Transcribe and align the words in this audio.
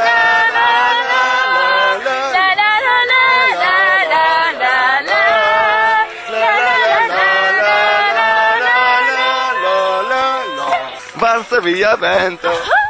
Varsovia 11.23 11.95
vento 11.97 12.82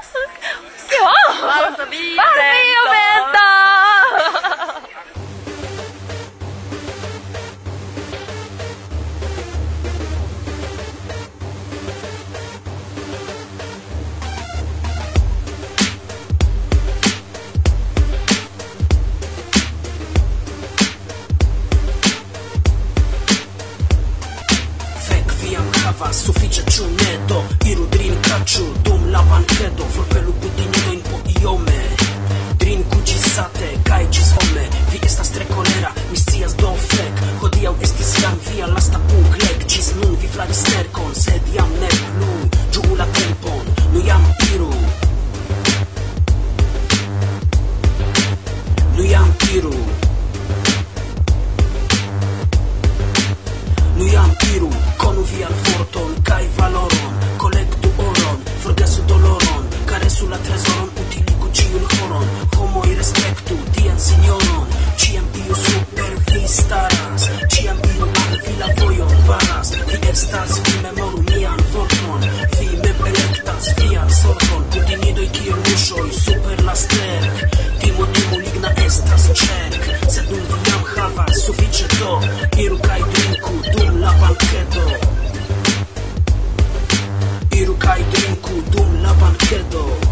la 29.13 29.21
banqueto. 29.21 29.92
High 87.93 88.05
Game 88.11 88.37
Kulturla 88.41 89.13
Bankedo 89.21 90.12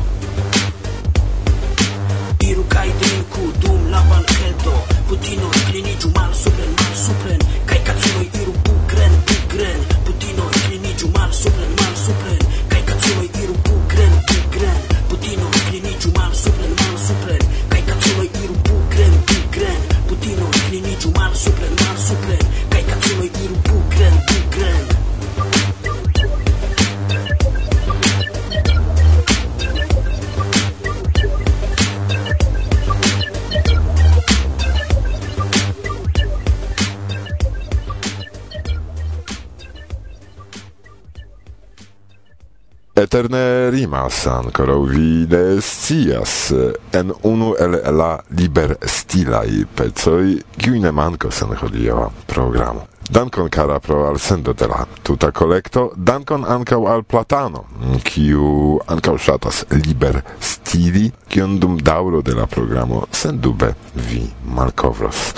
interne 43.21 43.71
rimas 43.71 44.27
ancora 44.27 44.75
vi 44.77 45.27
ne 45.29 45.61
scias 45.61 46.53
en 46.93 47.13
unu 47.23 47.55
el 47.59 47.97
la 47.97 48.19
liber 48.29 48.77
stilai 48.81 49.67
pezoi 49.75 50.41
kiu 50.57 50.81
ne 50.81 50.91
mancos 50.91 51.43
en 51.43 51.53
hodiaŭa 51.55 52.09
programo. 52.27 52.87
Dankon 53.11 53.51
kara 53.51 53.81
pro 53.81 54.07
al 54.09 54.19
sendo 54.19 54.53
de 54.53 54.67
la 54.67 54.87
tuta 55.03 55.31
kolekto, 55.33 55.93
dankon 55.97 56.45
ankaŭ 56.45 56.87
al 56.89 57.03
Platano, 57.03 57.65
kiu 58.05 58.79
ankaŭ 58.87 59.17
ŝatas 59.19 59.65
liber 59.71 60.23
stili, 60.41 61.11
kion 61.29 61.59
dum 61.61 61.77
daŭro 61.79 62.23
de 62.23 62.35
la 62.35 62.47
programo 62.47 63.05
sendube 63.13 63.75
vi 63.95 64.31
malkovros. 64.45 65.35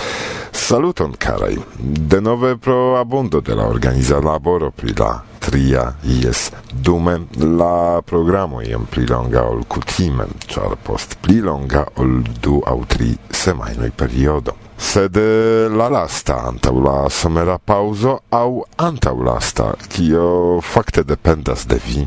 Saluton 0.53 1.17
karaj, 1.19 1.57
denove 1.81 2.57
pro 2.57 2.97
abundo 3.01 3.41
de 3.41 3.55
la 3.55 3.67
organiza 3.67 4.21
laboro 4.21 4.71
pri 4.71 4.95
la 4.99 5.32
tria, 5.43 5.85
ies, 6.07 6.51
dume 6.73 7.19
la 7.59 8.01
programo 8.07 8.63
iam 8.63 8.87
pli 8.91 9.07
longa 9.11 9.45
ol 9.51 9.65
kutime, 9.69 10.29
ĉar 10.47 10.77
post 10.87 11.19
pli 11.25 11.41
longa 11.45 11.85
ol 12.03 12.21
du 12.45 12.61
aŭ 12.67 12.79
tri 12.95 13.13
semajnoj 13.43 13.91
periodo 13.97 14.55
sed 14.79 15.17
la 15.73 15.89
lasta 15.89 16.37
antaŭ 16.49 16.73
la 16.85 16.97
somera 17.11 17.59
pauzo 17.59 18.19
aŭ 18.31 18.49
antaŭ 18.85 19.15
lasta, 19.25 19.73
kio 19.89 20.61
fakte 20.61 21.05
dependas 21.05 21.67
de 21.71 21.79
vi, 21.87 22.07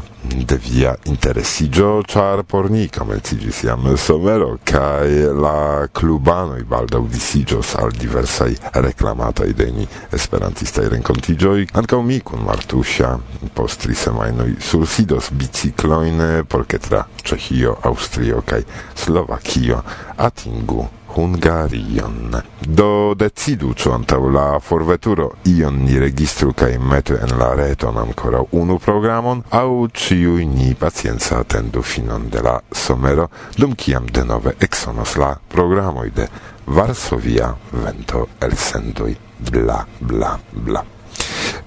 de 0.50 0.58
via 0.62 0.96
interesiĝo, 1.10 1.90
ĉar 2.10 2.44
por 2.44 2.70
ni 2.72 2.88
komenciĝis 2.94 3.64
jam 3.68 3.88
somero 3.98 4.58
kaj 4.66 5.08
la 5.46 5.88
klubanoj 5.94 6.64
baldaŭ 6.70 7.04
disiĝos 7.14 7.76
al 7.82 7.94
diversaj 7.96 8.52
reklamataj 8.88 9.50
de 9.54 9.70
ni 9.78 9.88
esperantistaj 10.18 10.90
renkontiĝoj. 10.96 11.68
Ankaŭ 11.82 12.02
mi 12.02 12.20
kun 12.20 12.44
Martusia 12.46 13.16
post 13.56 13.82
tri 13.86 13.96
semajnoj 13.96 14.52
sursidos 14.60 15.32
biciklojn 15.32 16.22
por 16.50 16.68
ke 16.70 16.82
tra 16.82 17.06
Ĉeĥio, 17.26 17.80
Aŭstrio 17.86 18.44
kaj 18.46 18.62
Slovakio 19.06 19.82
atingu 20.18 20.86
Hungarion. 21.16 22.36
Do 22.62 23.14
decidu 23.16 23.74
ĉu 23.74 23.92
antaŭ 23.96 24.20
la 24.36 24.46
forveturo 24.60 25.30
ion 25.52 25.78
ni 25.86 26.00
registru 26.00 26.54
kaj 26.54 26.78
metu 26.80 27.16
en 27.16 27.38
la 27.40 27.54
reton 27.56 27.98
ankoraŭ 27.98 28.44
unu 28.62 28.80
programon 28.80 29.44
aŭ 29.62 29.70
ĉiuj 30.02 30.48
ni 30.56 30.74
pacienca 30.80 31.40
atendu 31.40 31.82
finon 31.82 32.30
de 32.30 32.42
la 32.42 32.58
somero 32.72 33.30
dum 33.58 33.76
kiam 33.76 34.10
denove 34.18 34.56
eksonos 34.68 35.16
la 35.16 35.36
programoj 35.56 36.10
de 36.20 36.28
Varsovia 36.66 37.54
vento 37.72 38.28
elsendoj 38.42 39.16
bla 39.52 39.86
bla 40.00 40.38
bla 40.52 40.95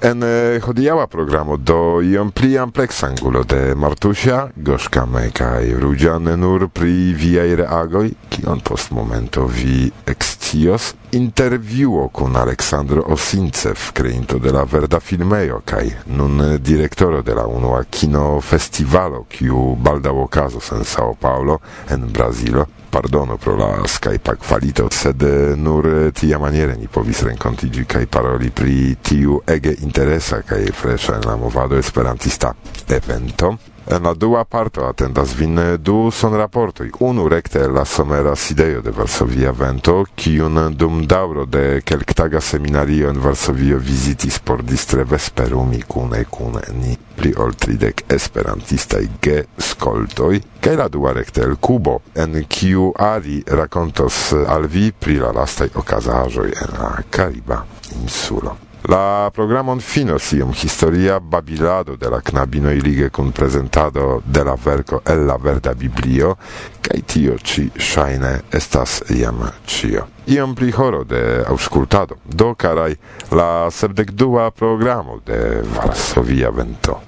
en 0.00 0.22
eh, 0.22 0.60
hodiaŭa 0.62 1.06
programo 1.10 1.56
do 1.56 2.00
iom 2.03 2.31
pli 2.31 2.59
ampleksangulo 2.59 3.42
de 3.44 3.75
Martusia 3.75 4.44
Goŝkame 4.54 5.25
kaj 5.34 5.72
Ruĝa 5.82 6.19
ne 6.22 6.36
nur 6.36 6.69
pri 6.70 7.14
viaj 7.19 7.56
reagoj 7.62 8.04
kion 8.31 8.60
post 8.60 8.92
momento 8.94 9.47
vi 9.47 9.91
ekscios. 10.06 10.94
Intervjuo 11.19 12.08
kun 12.14 12.37
Aleksandro 12.37 13.02
Osincev 13.08 13.90
kreinto 13.93 14.38
de 14.38 14.52
la 14.52 14.62
verda 14.62 15.00
filmejo 15.00 15.62
kaj 15.64 15.84
nun 16.06 16.58
direktoro 16.62 17.22
de 17.22 17.34
la 17.34 17.46
unua 17.46 17.82
kinofestivalo 17.90 19.25
kiu 19.28 19.75
baldaŭ 19.76 20.17
okazos 20.25 20.72
en 20.72 20.84
Sao 20.84 21.14
Paulo 21.14 21.58
en 21.90 22.12
Brazilo 22.12 22.67
pardono 22.90 23.37
pro 23.37 23.56
la 23.56 23.87
Skype 23.87 24.37
kvalito, 24.37 24.88
sed 24.90 25.23
eh, 25.23 25.56
nur 25.56 25.87
eh, 25.87 26.12
tia 26.12 26.38
maniere 26.38 26.76
ni 26.76 26.87
povis 26.87 27.23
renkontigi 27.23 27.85
kaj 27.85 28.06
paroli 28.06 28.50
pri 28.50 28.96
tiu 29.02 29.40
ege 29.46 29.75
interesa 29.82 30.43
kaj 30.43 30.70
freŝa 30.73 31.19
en 31.19 31.26
la 31.29 31.37
movado 31.37 31.79
esperantista 31.79 32.55
evento. 32.88 33.56
En 33.90 34.02
la 34.02 34.12
dua 34.12 34.44
parto 34.44 34.85
atendas 34.85 35.31
vin 35.32 35.56
du 35.81 36.11
son 36.12 36.35
raportoj, 36.37 36.90
unu 37.00 37.25
recte 37.29 37.62
la 37.73 37.87
somera 37.88 38.35
sideo 38.37 38.82
de 38.85 38.93
Varsovia 38.93 39.52
vento, 39.56 40.02
kiun 40.14 40.75
dum 40.76 41.06
dauro 41.08 41.46
de 41.46 41.81
kelktaga 41.81 42.40
seminario 42.40 43.08
en 43.08 43.23
Varsovio 43.25 43.79
visitis 43.79 44.38
por 44.44 44.62
distre 44.62 45.05
vesperumi 45.08 45.81
cune 45.88 46.26
cune 46.29 46.61
ni 46.76 46.99
pli 47.17 47.32
ol 47.32 47.56
tridec 47.56 48.05
esperantistai 48.12 49.08
ge 49.25 49.40
geskoltoj, 49.56 50.37
kaj 50.61 50.76
la 50.76 50.93
dua 50.93 51.17
recte 51.17 51.41
el 51.49 51.56
cubo, 51.56 52.02
en 52.12 52.44
kiu 52.44 52.93
Ari 52.93 53.41
racontos 53.46 54.34
al 54.37 54.69
vi 54.69 54.93
pri 54.93 55.17
la 55.25 55.32
lastai 55.32 55.73
okazaĵoj 55.73 56.49
en 56.52 56.81
la 56.82 56.96
Cariba 57.08 57.64
insulo. 58.02 58.68
La 58.86 59.30
programon 59.34 59.80
finos 59.80 60.32
iom 60.32 60.52
historia 60.52 61.19
babilado 61.19 61.96
de 61.96 62.10
la 62.10 62.20
knabino 62.20 62.70
ilige 62.70 63.08
kun 63.10 63.32
presentado 63.32 64.22
de 64.25 64.44
la 64.44 64.54
verko 64.54 65.00
el 65.04 65.26
la 65.26 65.36
verda 65.36 65.75
biblio 65.75 66.36
kaj 66.82 67.02
tio 67.06 67.34
ci 67.42 67.70
shaine 67.76 68.40
estas 68.52 69.02
iam 69.10 69.42
cio. 69.66 70.06
Iom 70.26 70.54
pli 70.54 70.70
horo 70.72 71.02
de 71.04 71.44
aŭskultado 71.48 72.16
do 72.25 72.54
karaj 72.54 72.94
la 73.30 73.70
sepdekdua 73.70 74.50
programo 74.50 75.20
de 75.26 75.62
Varsovia 75.74 76.50
Vento. 76.50 77.00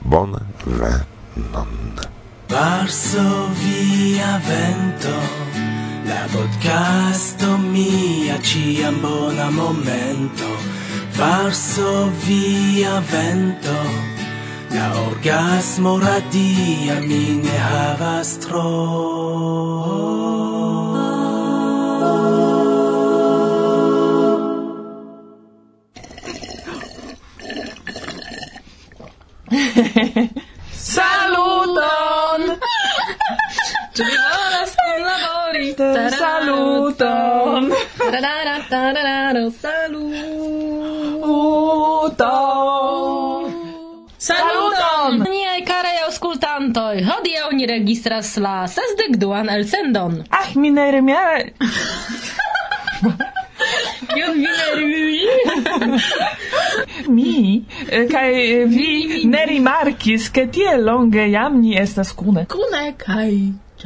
Bon 0.00 0.32
venon. 0.64 2.00
Varsovia 2.48 4.40
Vento 4.48 5.16
La 6.08 6.24
podcasto 6.32 7.58
mia 7.58 8.38
ciam 8.42 9.00
bona 9.02 9.50
momento 9.50 10.87
Varso 11.18 12.12
via 12.26 13.00
vento 13.00 13.74
La 14.70 14.86
orgasmo 15.08 15.98
radia 15.98 17.00
mi 17.00 17.42
ne 17.42 17.58
havas 17.58 18.38
tro 18.38 18.68
Saluton! 30.70 32.42
Ĉu 33.94 34.06
vi 34.06 34.16
volas 34.22 34.72
kunlabori? 34.78 35.74
Saluton! 36.22 37.72
Saluton! 39.60 40.17
atentoj, 46.78 47.02
hodiaŭ 47.04 47.50
ni 47.52 47.66
registras 47.66 48.36
la 48.36 48.66
sesdekduan 48.68 49.48
elsendon. 49.50 50.24
ach 50.30 50.54
mi 50.54 50.70
ne 50.70 50.90
rememore. 50.90 51.52
Eh, 54.08 54.14
Kion 54.14 54.38
eh, 54.38 54.84
vi 54.84 55.26
ne? 55.86 55.98
Mi 57.08 57.64
kai 58.10 58.64
vi 58.64 59.24
ne 59.24 59.44
rimarkis, 59.46 60.30
ke 60.30 60.46
tie 60.46 60.76
longe 60.78 61.28
jam 61.30 61.60
ni 61.60 61.76
estas 61.76 62.12
kune. 62.12 62.46
Kune 62.46 62.94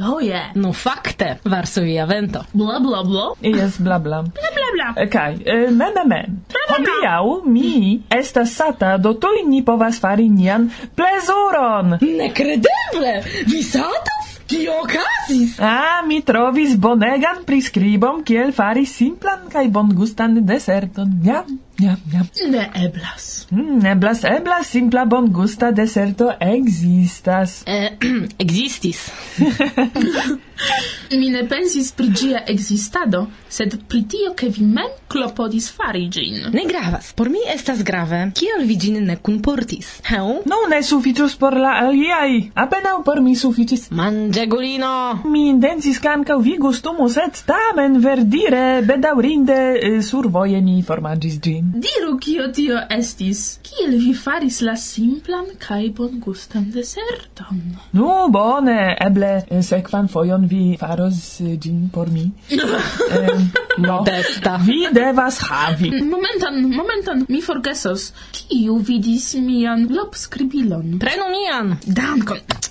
Oh 0.01 0.17
yeah. 0.19 0.49
No 0.55 0.73
fakte, 0.73 1.37
Varsovia 1.45 2.05
vento. 2.05 2.41
Bla 2.53 2.79
bla 2.79 3.03
bla. 3.03 3.25
Yes, 3.41 3.77
bla 3.77 3.99
bla. 3.99 4.23
Bla 4.23 4.49
bla 4.55 4.67
bla. 4.73 4.87
Kaj, 5.05 5.35
okay. 5.35 5.65
Eh, 5.65 5.69
me 5.71 5.91
me 5.93 6.03
me. 6.05 6.21
Hodiaŭ 6.69 7.43
mi 7.45 8.01
estas 8.09 8.55
sata, 8.57 8.97
do 8.97 9.13
tuj 9.13 9.43
ni 9.45 9.61
povas 9.65 9.99
fari 10.01 10.29
nian 10.29 10.71
plezuron. 10.95 11.99
Nekredeble! 12.01 13.13
Vi 13.45 13.61
satas? 13.63 14.33
Kio 14.47 14.73
okazis? 14.81 15.59
Ah, 15.59 16.01
mi 16.07 16.21
trovis 16.21 16.75
bonegan 16.77 17.45
priskribon 17.45 18.23
kiel 18.27 18.51
fari 18.51 18.85
simplan 18.85 19.47
kaj 19.53 19.69
bongustan 19.71 20.41
deserton. 20.45 21.13
Jam. 21.23 21.59
Ja, 21.79 21.95
ja. 22.13 22.21
Ne 22.49 22.71
eblas. 22.85 23.47
Mm, 23.51 23.85
eblas, 23.85 24.23
eblas, 24.23 24.67
simpla 24.67 25.05
bon 25.05 25.31
gusta 25.33 25.71
deserto 25.71 26.31
existas. 26.39 27.63
Eh, 27.65 27.97
existis. 28.45 29.11
Mi 31.11 31.29
ne 31.29 31.43
pensis 31.49 31.91
pri 31.91 32.07
gia 32.09 32.39
existado, 32.47 33.27
sed 33.49 33.75
pri 33.89 34.01
tio, 34.09 34.31
ke 34.37 34.47
vi 34.49 34.65
mem 34.65 34.89
klopodis 35.11 35.67
fari 35.75 36.07
gin. 36.09 36.47
Ne 36.53 36.63
gravas. 36.69 37.11
Por 37.13 37.29
mi 37.29 37.41
estas 37.53 37.83
grave, 37.83 38.31
kiel 38.37 38.65
vi 38.65 38.77
gin 38.79 38.97
ne 39.05 39.17
kunportis. 39.21 39.99
Heu? 40.09 40.39
No, 40.49 40.63
ne 40.69 40.81
suficius 40.83 41.35
por 41.37 41.57
la 41.57 41.75
aliai. 41.83 42.51
Apenau 42.55 43.03
por 43.05 43.21
mi 43.21 43.35
suficis. 43.35 43.89
Manĝegulino! 43.91 44.93
Mi 45.29 45.47
intensis 45.51 46.01
ke 46.01 46.09
ankaŭ 46.13 46.39
vi 46.41 46.57
gustumu, 46.61 47.09
sed 47.09 47.43
tamen 47.45 47.99
verdire, 48.01 48.81
bedaŭrinde, 48.87 49.61
eh, 49.77 50.01
survoje 50.01 50.61
mi 50.61 50.81
formanĝis 50.81 51.39
gin 51.43 51.62
manierojn. 51.63 51.81
Diru 51.83 52.17
kio 52.19 52.47
tio 52.53 52.79
estis. 52.89 53.59
Kiel 53.63 53.97
vi 53.97 54.13
faris 54.13 54.61
la 54.61 54.75
simplan 54.75 55.45
kaj 55.59 55.93
bongustan 55.95 56.71
deserton? 56.71 57.61
Nu, 57.91 58.01
no, 58.01 58.27
bone, 58.29 58.95
eble 58.99 59.43
eh, 59.49 59.61
sekvan 59.63 60.07
fojon 60.07 60.47
vi 60.47 60.77
faros 60.79 61.41
eh, 61.41 61.57
ĝin 61.59 61.89
por 61.93 62.09
mi. 62.09 62.31
eh, 62.49 63.39
no, 63.77 64.03
Desta. 64.05 64.57
vi 64.65 64.87
devas 64.91 65.39
havi. 65.49 65.91
Momentan, 66.03 66.61
momentan, 66.69 67.25
mi 67.29 67.41
forgesos. 67.41 68.11
Kiu 68.31 68.77
vidis 68.77 69.33
mian 69.35 69.87
lobskribilon? 69.89 70.99
Prenu 70.99 71.29
mian! 71.31 71.77
Dankon! 71.85 72.62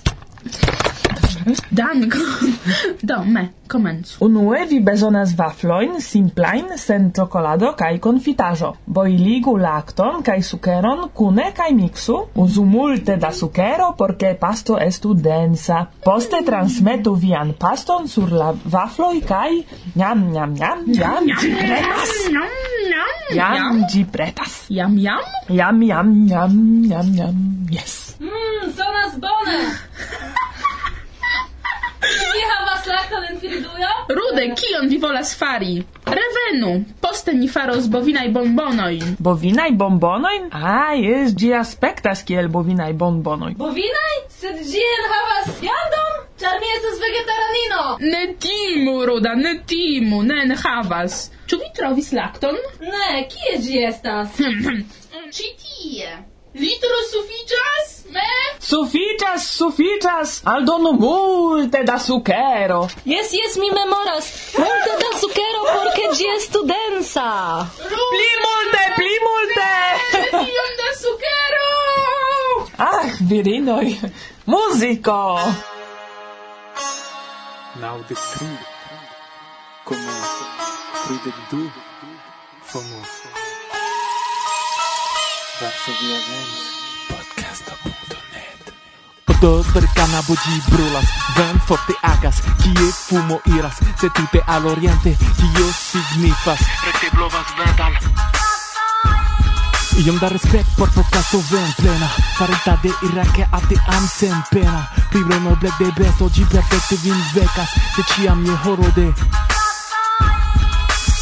Dankon. 1.69 2.21
Do, 3.01 3.23
me, 3.25 3.49
komencu. 3.67 4.17
Unue 4.25 4.65
vi 4.69 4.79
bezonas 4.79 5.33
wafloin 5.37 6.01
simplain, 6.01 6.65
sen 6.77 7.11
ciocolado 7.11 7.73
kaj 7.77 7.99
confitajo. 7.99 8.73
Boiligu 8.85 9.55
lakton 9.57 10.21
kaj 10.23 10.41
sukeron 10.41 11.09
kune 11.13 11.49
kaj 11.55 11.71
miksu. 11.75 12.17
Uzu 12.35 12.65
multe 12.65 13.17
da 13.17 13.31
sukero 13.31 13.93
porque 13.97 14.35
pasto 14.39 14.77
estu 14.79 15.13
densa. 15.13 15.85
Poste 16.05 16.43
transmetu 16.45 17.15
vian 17.15 17.53
paston 17.59 18.07
sur 18.07 18.31
la 18.31 18.53
vafloj 18.65 19.21
kaj 19.27 19.51
jam 19.95 20.27
jam 20.35 20.55
jam 20.57 20.85
jam 20.87 21.29
ĝi 21.41 21.51
pretas. 21.59 22.15
Jam 23.33 23.83
ĝi 23.91 24.05
pretas. 24.11 24.59
Jam 24.69 24.97
jam? 24.97 25.19
Jam 25.49 25.81
jam 25.83 26.13
jam 26.29 26.57
jam 26.89 27.13
jam. 27.17 27.43
Yes. 27.71 28.15
Mmm, 28.19 28.71
sonas 28.77 29.17
bone. 29.19 29.59
Vi 32.13 32.41
havas 32.51 32.85
lakton 32.87 33.23
en 33.29 33.39
fridujo? 33.39 33.91
Rude, 34.17 34.45
kion 34.59 34.89
vi 34.89 34.97
volas 35.01 35.33
fari? 35.39 35.75
Revenu, 36.17 36.71
poste 37.01 37.33
ni 37.33 37.47
faros 37.47 37.87
bovinaj 37.89 38.27
bombonojn. 38.35 39.15
Bovinaj 39.19 39.71
bombonojn? 39.81 40.49
A, 40.53 40.93
jes, 40.99 41.33
ĝi 41.39 41.53
aspektas 41.57 42.23
kiel 42.27 42.49
bovinaj 42.53 42.91
bombonoj. 42.93 43.53
Bovinaj? 43.61 44.15
Sed 44.39 44.59
ĝi 44.71 44.83
enhavas 44.97 45.63
jadon? 45.69 46.19
Ĉar 46.41 46.59
mi 46.61 46.69
estas 46.77 46.99
vegetaranino! 47.05 47.83
Ne 48.13 48.23
timu, 48.45 48.97
Ruda, 49.09 49.33
ne 49.39 49.55
timu, 49.73 50.21
ne 50.27 50.41
enhavas. 50.47 51.23
Ĉu 51.47 51.61
vi 51.61 51.71
trovis 51.77 52.11
lakton? 52.17 52.59
Ne, 52.81 53.23
kie 53.31 53.57
ĝi 53.65 53.83
estas? 53.87 54.37
Hm, 54.39 54.61
hm. 54.67 54.83
Ĉi 55.33 55.49
tie. 55.63 56.13
Litro 56.53 56.97
sufiĉas? 57.11 57.72
Sufitas, 58.63 59.47
sufitas, 59.57 60.41
aldonu 60.45 60.93
multe 60.93 61.83
da 61.83 61.99
sukero. 61.99 62.87
Yes, 63.05 63.33
yes, 63.33 63.57
mi 63.57 63.69
memoras. 63.71 64.25
Multe 64.57 64.93
da 65.03 65.19
sukero, 65.19 65.61
porque 65.73 66.05
ĝi 66.17 66.29
estu 66.37 66.61
densa. 66.63 67.27
Pli 67.89 68.29
multe, 68.45 68.83
pli 68.95 69.13
multe. 69.27 69.69
Iom 70.53 70.71
da 70.79 70.89
sukero. 71.01 71.67
Ah, 72.77 73.05
virinoj. 73.29 73.87
Muziko. 74.45 75.19
Naŭdek 77.83 78.27
tri. 78.33 78.51
Komenco. 79.83 80.43
Tridek 81.03 81.47
du. 81.51 81.65
Famoso. 82.71 83.27
Varsovia 85.59 86.19
Vento. 86.27 86.62
Do 89.43 89.61
per 89.73 89.85
canabo 89.93 90.33
gi 90.35 90.61
brulas 90.69 91.03
Ven 91.35 91.59
forte 91.65 91.93
agas 91.99 92.37
Kie 92.61 92.91
fumo 92.91 93.41
iras 93.43 93.75
Se 93.99 94.09
tute 94.09 94.41
al 94.45 94.65
oriente 94.65 95.17
Tio 95.17 95.67
signifas. 95.69 96.59
Rete 96.85 97.09
blovas 97.11 97.47
natal 97.57 97.91
Iom 100.05 100.17
da 100.19 100.29
respect 100.29 100.69
por 100.77 100.89
podcasto 100.91 101.43
ven 101.51 101.73
plena 101.75 102.07
Farita 102.37 102.79
de 102.81 102.93
Irake 103.01 103.45
ate 103.51 103.75
am 103.85 104.07
sen 104.07 104.43
pena. 104.49 104.89
Pri 105.09 105.19
noble 105.19 105.69
de 105.77 105.91
besto 105.91 106.29
Gi 106.29 106.45
perfecte 106.45 106.95
vin 107.03 107.19
vecas 107.33 107.69
Se 107.95 108.03
ciam 108.13 108.45
je 108.45 108.55
horo 108.63 108.87
de 108.95 109.13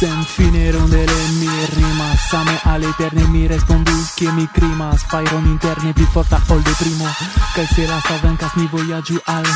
Sen 0.02 0.24
fine 0.24 0.72
rondele 0.72 1.12
mi 1.38 1.46
rimas. 1.74 2.26
Same 2.28 2.58
all'eterne 2.64 3.24
mi 3.28 3.46
respondis 3.46 4.14
Che 4.14 4.32
mi 4.32 4.48
crimas. 4.52 5.04
Fairon 5.04 5.46
interne 5.46 5.92
pli 5.92 6.04
forta 6.10 6.42
ol 6.48 6.60
de 6.60 6.74
primo 6.76 7.06
Kaj 7.54 7.66
se 7.74 7.86
la 7.86 8.00
sa 8.00 8.18
vencas 8.22 8.56
Mi 8.56 8.66
vojaĝu 8.66 9.22
al 9.26 9.46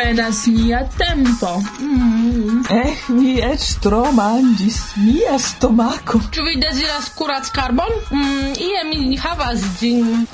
venas 0.00 0.46
mia 0.46 0.80
tempo. 0.96 1.62
Mm. 1.78 2.62
Eh, 2.70 2.96
mi 3.08 3.40
ec 3.40 3.62
tro 3.84 4.04
mangis 4.12 4.78
mia 4.96 5.36
stomaco. 5.38 6.20
Ĉu 6.32 6.44
vi 6.46 6.56
deziras 6.62 7.10
kurac 7.18 7.50
karbon? 7.52 7.92
Mm, 8.10 8.54
ie 8.68 8.82
mi 8.88 9.16
havas 9.20 9.66
ĝin. 9.80 10.26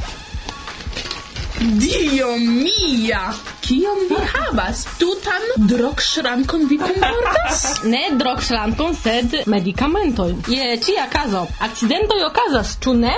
Dio 1.83 2.31
mia! 2.39 3.27
kion 3.67 3.99
vi 4.09 4.17
havas? 4.33 4.85
Tutan 4.99 5.43
drogŝrankon 5.71 6.67
vi 6.71 6.77
kunportas? 6.79 7.63
ne 7.93 8.03
drogŝrankon, 8.19 8.95
sed 8.95 9.35
medikamentoj. 9.51 10.29
Je 10.53 10.77
ĉia 10.85 11.09
kazo, 11.11 11.43
akcidentoj 11.67 12.21
okazas, 12.29 12.77
ĉu 12.85 12.95
ne? 13.01 13.15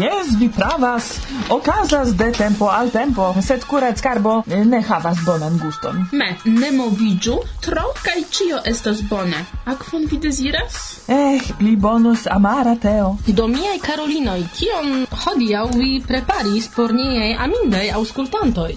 Jes, 0.00 0.32
vi 0.40 0.48
pravas. 0.56 1.12
Okazas 1.54 2.16
de 2.18 2.32
tempo 2.34 2.70
al 2.70 2.90
tempo, 2.90 3.28
sed 3.46 3.66
kurackarbo 3.70 4.34
ne 4.72 4.82
havas 4.88 5.22
bonan 5.26 5.60
guston. 5.62 6.02
Me, 6.12 6.32
ne 6.44 6.72
moviĝu 6.74 7.38
tro 7.62 7.86
kaj 8.02 8.18
ĉio 8.30 8.62
estas 8.74 9.04
bone. 9.10 9.44
Akvon 9.70 10.08
vi 10.10 10.18
deziras? 10.18 10.80
Eh, 11.06 11.52
pli 11.58 11.76
bonus 11.76 12.26
amara 12.30 12.74
teo. 12.74 13.16
Do 13.26 13.46
miaj 13.46 13.78
Karolinoj, 13.86 14.40
kion 14.58 15.06
hodiaŭ 15.24 15.66
vi 15.78 15.94
preparis 16.08 16.70
por 16.74 16.94
niaj 16.94 17.34
amindaj 17.46 17.90
aŭskultantoj? 18.00 18.72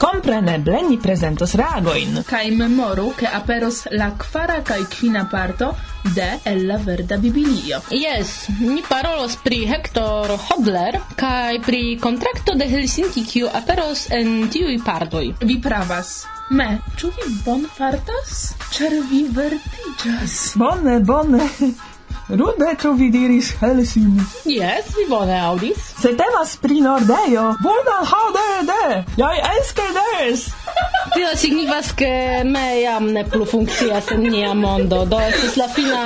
Compreneble 0.00 0.80
ni 0.88 0.96
presentos 0.96 1.52
reagoin. 1.60 2.22
Kai 2.24 2.48
memoru 2.56 3.10
ke 3.12 3.28
aperos 3.28 3.82
la 3.92 4.06
kvara 4.16 4.62
kai 4.64 4.80
kvina 4.88 5.26
parto 5.28 5.74
de 6.14 6.28
el 6.48 6.64
la 6.66 6.78
verda 6.80 7.18
biblio. 7.20 7.82
Yes, 7.92 8.48
ni 8.60 8.80
parolos 8.88 9.36
pri 9.44 9.66
Hector 9.68 10.32
Hodler 10.46 10.96
kai 11.20 11.60
pri 11.60 11.98
kontrakto 12.00 12.56
de 12.56 12.70
Helsinki 12.72 13.26
kiu 13.28 13.52
aperos 13.52 14.08
en 14.10 14.48
tiuj 14.48 14.80
partoj. 14.88 15.26
Vi 15.44 15.60
pravas. 15.60 16.24
Me, 16.50 16.80
ĉu 16.96 17.12
vi 17.18 17.28
bon 17.44 17.68
fartas? 17.76 18.56
Ĉar 18.72 18.96
vi 19.12 19.26
vertiĝas. 19.36 20.40
Bone, 20.56 20.98
bone. 21.04 21.44
Rudeco 22.30 22.92
vi 22.92 23.10
diris 23.10 23.52
Helsin. 23.60 24.20
Yes, 24.44 24.84
vi 24.96 25.08
bone 25.08 25.40
audis. 25.40 25.78
Se 26.02 26.08
temas 26.16 26.56
pri 26.56 26.80
Nordejo, 26.80 27.54
bonan 27.62 28.04
HDD, 28.06 28.72
jaj 29.16 29.38
enskedes! 29.54 30.44
Tio 31.14 31.30
signifas 31.36 31.90
ke 31.92 32.10
me 32.44 32.80
jam 32.82 33.08
ne 33.12 33.24
plu 33.24 33.44
funkcias 33.44 34.12
en 34.14 34.22
nia 34.22 34.54
mondo, 34.54 35.04
do 35.04 35.18
estis 35.20 35.56
la 35.56 35.66
fina 35.68 36.04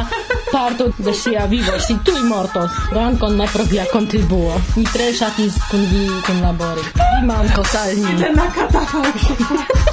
parto 0.52 0.88
de 0.99 1.14
sia 1.14 1.45
vivo, 1.47 1.76
si 1.78 1.99
tuj 2.04 2.23
mortos. 2.28 2.71
Dankon 2.95 3.37
ne 3.37 3.49
pro 3.52 3.64
via 3.69 3.85
kontribuo. 3.93 4.57
Mi 4.76 4.85
tre 4.93 5.12
ŝatis 5.12 5.61
kun 5.71 5.85
vi 5.93 6.09
kunlabori. 6.26 6.88
Vi 6.97 7.26
mankos 7.26 7.75
al 7.83 7.95
ni. 8.00 8.12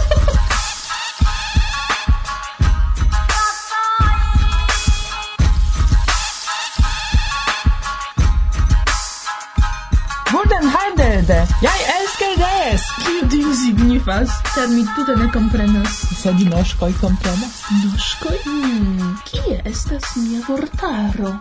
signifas, 13.62 14.30
sed 14.54 14.70
mi 14.70 14.86
tute 14.96 15.16
ne 15.16 15.28
comprenas. 15.34 16.00
Sed 16.22 16.42
noskoj 16.50 16.94
komprenas? 17.02 17.62
Noskoj? 17.84 18.40
Hmm, 18.46 19.14
kie 19.30 19.62
estas 19.66 20.16
mia 20.24 20.42
vortaro? 20.48 21.36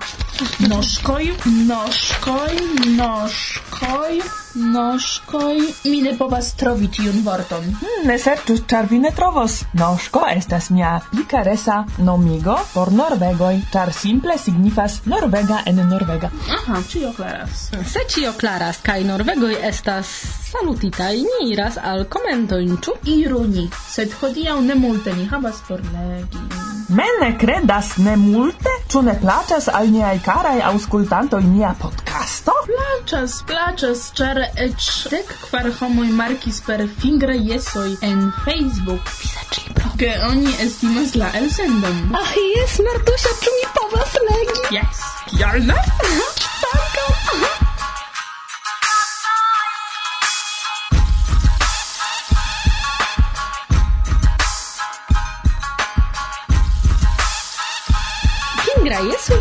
Noskoj, 0.68 1.32
noskoj, 1.70 2.60
noskoj... 3.00 4.39
Noskoj, 4.54 5.58
mi 5.84 6.00
ne 6.02 6.16
povas 6.18 6.54
trovi 6.54 6.88
tiun 6.88 7.20
vorton. 7.24 7.64
Mm, 7.64 8.08
ne 8.08 8.16
serĉu, 8.18 8.56
ĉar 8.70 8.88
vi 8.90 8.98
ne 8.98 9.12
trovos. 9.14 9.60
Nosko 9.78 10.24
estas 10.30 10.70
mia 10.74 10.96
pikaresa 11.12 11.84
nomigo 11.98 12.56
por 12.72 12.90
norvegoj, 12.92 13.60
ĉar 13.72 13.92
simple 13.94 14.38
signifas 14.38 15.00
norvega 15.04 15.62
en 15.70 15.78
norvega. 15.92 16.32
Aha, 16.58 16.82
ĉio 16.90 17.12
klaras. 17.16 17.68
Se 17.92 18.04
ĉio 18.14 18.32
klaras 18.40 18.82
kaj 18.82 19.04
norvegoj 19.12 19.54
estas 19.70 20.10
salutitaj, 20.50 21.14
ni 21.28 21.52
iras 21.52 21.78
al 21.92 22.04
komentojn, 22.10 22.76
ĉu? 22.82 22.98
Iru 23.14 23.44
ni, 23.46 23.68
sed 23.94 24.18
hodiaŭ 24.20 24.60
ne 24.66 24.74
multe 24.74 25.14
ni 25.14 25.30
havas 25.30 25.62
por 25.68 25.86
legi. 25.94 26.69
Me 26.90 27.04
ne 27.20 27.38
credas 27.38 27.96
ne 28.02 28.16
multe, 28.18 28.70
ĉu 28.90 29.00
ne 29.06 29.12
plaĉas 29.20 29.68
al 29.78 29.92
niaj 29.94 30.16
karaj 30.24 30.56
aŭskultantoj 30.70 31.38
nia 31.44 31.70
podcasto? 31.82 32.54
Plaĉas, 32.66 33.36
plaĉas, 33.46 34.02
ĉar 34.18 34.40
eĉ 34.64 34.88
dek 35.12 35.30
kvar 35.44 35.68
homoj 35.78 36.08
markis 36.22 36.58
per 36.66 36.82
fingre 37.04 37.36
jesoj 37.50 37.86
en 38.10 38.26
Facebook. 38.42 39.14
Vizaĝibro. 39.20 39.94
Ke 40.02 40.10
oni 40.32 40.56
estimas 40.66 41.14
la 41.22 41.30
elsendon. 41.42 42.02
Ach, 42.24 42.34
jes, 42.56 42.78
Martusia, 42.88 43.38
ĉu 43.44 43.54
mi 43.60 43.66
povas 43.78 44.18
legi? 44.30 44.60
Jes. 44.80 45.06
Kial 45.30 45.62
ne? 45.70 45.78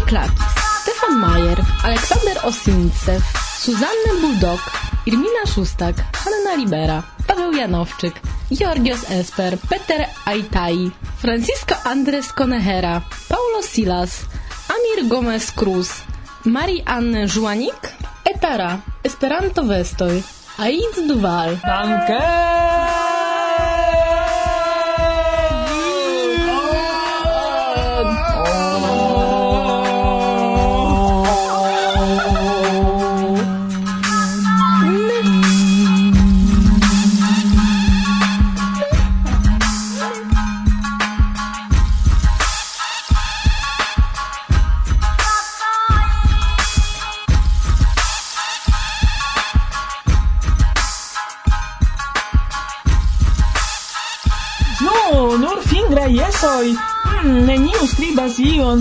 Klakis, 0.09 0.41
Stefan 0.81 1.21
Majer, 1.21 1.59
Aleksander 1.85 2.37
Osintsew, 2.41 3.21
Suzanne 3.61 4.11
Buldok, 4.21 4.61
Irmina 5.05 5.45
Szustak, 5.45 5.95
Hanna 6.17 6.57
Libera, 6.57 7.03
Paweł 7.27 7.53
Janowczyk, 7.53 8.17
Georgios 8.49 9.05
Esper, 9.09 9.57
Peter 9.69 10.09
Aitai, 10.25 10.91
Francisco 11.21 11.75
Andres 11.85 12.33
Konehera, 12.33 13.01
Paulo 13.27 13.61
Silas, 13.61 14.25
Amir 14.73 15.07
Gomez 15.07 15.51
Cruz, 15.51 16.01
Marii 16.45 16.83
Anne 16.85 17.27
Żuanik, 17.27 17.93
Etara, 18.25 18.81
Esperanto 19.03 19.63
Vestoj, 19.63 20.23
Aid 20.57 21.05
Duval, 21.07 21.59
Danke! 21.61 23.08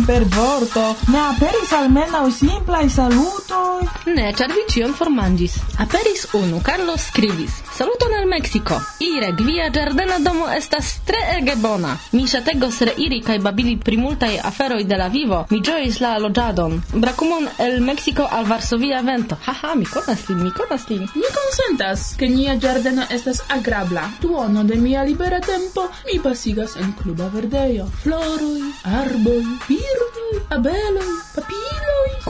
per 0.08 0.24
vorto. 0.24 0.82
Ne 1.12 1.18
aperis 1.20 1.72
almenaŭ 1.76 2.22
simplaj 2.32 2.86
salutoj 2.94 3.47
ciao! 3.58 3.88
Ne, 4.16 4.30
ĉar 4.38 4.52
vi 4.54 4.62
ĉion 4.72 4.94
formanĝis. 4.96 5.54
Aperis 5.84 6.24
unu, 6.34 6.60
Carlos 6.64 7.06
skribis: 7.10 7.58
Saluton 7.76 8.14
al 8.18 8.26
Meksiko. 8.30 8.78
Irek, 9.04 9.40
via 9.46 9.68
ĝardena 9.74 10.18
domo 10.24 10.48
estas 10.54 10.92
tre 11.08 11.20
ege 11.36 11.56
bona. 11.62 11.94
Mi 12.12 12.26
ŝategos 12.32 12.80
reiri 12.88 13.20
kaj 13.26 13.38
babili 13.46 13.76
pri 13.84 13.98
multaj 14.00 14.32
aferoj 14.50 14.82
de 14.92 14.98
la 15.02 15.08
vivo. 15.12 15.40
Mi 15.50 15.60
ĝojis 15.68 16.00
la 16.04 16.14
loĝadon. 16.24 16.78
Brakumon 16.94 17.48
el 17.66 17.80
Meksiko 17.88 18.26
al 18.38 18.48
Varsovia 18.50 19.02
vento. 19.10 19.38
Haha, 19.46 19.74
mi 19.74 19.86
konas 19.86 20.24
lin, 20.28 20.42
mi 20.46 20.54
konas 20.60 20.88
lin. 20.90 21.04
Mi 21.14 21.34
konsentas, 21.38 22.08
ke 22.18 22.30
nia 22.34 22.56
ĝardeno 22.56 23.06
estas 23.18 23.42
agrabla. 23.58 24.08
Duono 24.22 24.64
de 24.64 24.80
mia 24.86 25.04
libera 25.04 25.40
tempo 25.40 25.88
mi 26.06 26.18
pasigas 26.22 26.76
en 26.76 26.94
kluba 27.02 27.28
verdejo. 27.34 27.90
Floroj, 28.02 28.72
arboj, 29.02 29.44
birdoj, 29.68 30.42
abeloj, 30.58 31.12
papiloj. 31.36 31.87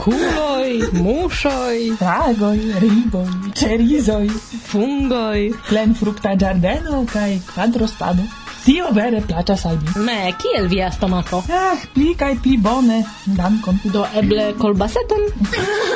Kuloj, 0.09 0.69
muŝoj, 1.05 1.75
fragoj, 1.99 2.55
riboj, 2.81 3.27
ĉerizoj, 3.59 4.23
fungoj, 4.71 5.43
plenfrukta 5.67 6.31
ĝardeno 6.43 7.03
kaj 7.11 7.27
kvadrostado. 7.51 8.25
Tio 8.63 8.89
vere 8.97 9.21
placas 9.27 9.67
al 9.69 9.77
mi. 9.83 10.07
Ne, 10.07 10.33
kiel 10.41 10.65
via 10.71 10.89
stomaco? 10.95 11.43
Ah, 11.45 11.75
eh, 11.75 11.85
pli 11.93 12.15
kai 12.17 12.31
pli 12.41 12.57
bone. 12.57 13.03
Dankon. 13.37 13.77
Do 13.93 14.07
eble 14.23 14.49
kolbaseton? 14.57 15.29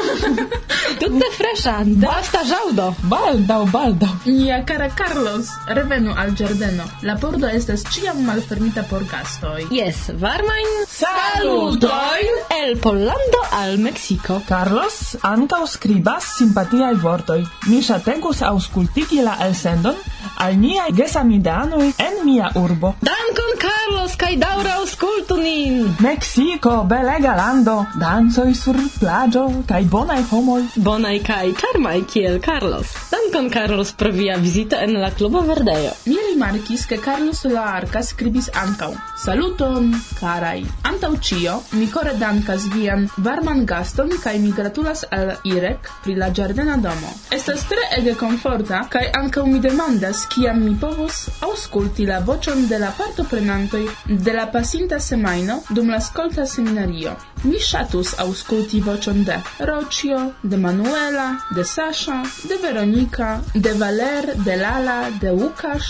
Tutte 1.00 1.28
freshan, 1.32 2.00
basta 2.00 2.44
Jaudo. 2.46 2.96
Balda, 3.10 3.58
balda. 3.72 4.10
Nia 4.26 4.64
cara 4.64 4.90
Carlos, 4.90 5.48
revenu 5.68 6.14
al 6.16 6.36
giardino. 6.36 6.84
La 7.02 7.16
pordo 7.18 7.48
estas 7.48 7.84
ciam 7.90 8.24
malfermita 8.26 8.84
por 8.84 9.06
gastoj. 9.06 9.66
Yes, 9.72 10.12
varmajn 10.20 10.72
salutojn 10.88 12.42
el 12.62 12.78
Pollando 12.78 13.42
al 13.52 13.78
Mexico. 13.80 14.42
Carlos 14.48 15.18
ankaŭ 15.22 15.66
skribas 15.68 16.36
simpatiaj 16.38 16.94
vortoj. 17.02 17.42
Mi 17.68 17.82
ŝategus 17.82 18.44
aŭskultigi 18.46 19.24
la 19.26 19.38
elsendon 19.48 19.98
al 20.38 20.58
niaj 20.60 20.92
gesamidanoj 20.98 21.92
en 21.98 22.20
mia 22.26 22.50
urbo. 22.56 22.94
Dankon 23.02 23.54
Carlos 23.62 24.16
kaj 24.20 24.36
daŭre 24.42 24.72
aŭskultu 24.80 25.38
nin. 25.42 25.96
Meksiko, 26.04 26.76
belega 26.90 27.36
lando, 27.38 27.78
dancoj 28.00 28.50
sur 28.58 28.80
plaĝo 29.00 29.46
kaj 29.70 29.84
bonaj 29.92 30.22
homoj 30.32 30.62
bonai 30.84 31.20
kai 31.24 31.54
charmaj 31.60 32.00
kiel 32.12 32.40
Carlos. 32.40 32.88
Dankon 33.12 33.50
Carlos 33.50 33.92
pro 33.94 34.12
via 34.12 34.36
vizito 34.38 34.75
en 34.75 35.00
la 35.02 35.12
klubo 35.12 35.42
Verdejo. 35.42 35.94
Mi 36.06 36.18
rimarkis 36.28 36.86
ke 36.86 36.98
Carlos 36.98 37.44
la 37.46 37.63
Arca 37.78 38.02
skribis 38.04 38.50
ankaŭ: 38.63 38.92
Saluton, 39.24 39.94
karaj. 40.20 40.63
Antaŭ 40.90 41.12
ĉio, 41.28 41.56
mi 41.80 41.88
kore 41.94 42.13
dankas 42.20 42.68
vian 42.75 43.08
varman 43.18 43.66
gaston 43.66 44.12
kaj 44.24 44.36
mi 44.40 44.52
gratulas 44.52 45.06
al 45.12 45.32
Irek 45.54 45.88
pri 46.04 46.16
la 46.16 46.30
ĝardena 46.30 46.75
domo. 46.88 47.13
Estas 47.40 47.63
tre 47.72 47.88
ege 48.00 48.16
komforta 48.20 48.84
kaj 48.90 49.06
ankaŭ 49.22 49.46
mi 49.54 49.63
demandas 49.68 50.25
kiam 50.36 50.63
mi 50.66 50.75
povos 50.82 51.28
aŭskulti 51.50 52.10
la 52.12 52.20
voĉon 52.32 52.68
de 52.68 52.82
la 52.84 52.92
partoprenantoj 52.98 53.86
de 54.28 54.34
la 54.40 54.50
pasinta 54.58 55.00
semajno 55.00 55.62
dum 55.70 55.96
la 55.96 56.02
skolta 56.02 56.46
seminario. 56.46 57.16
Mi 57.44 57.60
ŝatus 57.60 58.14
aŭskulti 58.24 58.80
voĉon 58.84 59.18
de 59.28 59.36
Rocio, 59.70 60.20
de 60.52 60.58
Manuela, 60.66 61.26
de 61.56 61.66
Sasha, 61.72 62.22
de 62.48 62.58
Veronika, 62.62 63.32
de 63.66 63.74
Valer, 63.82 64.30
de 64.46 64.56
Lala, 64.62 65.00
de 65.20 65.34
Łukasz, 65.42 65.90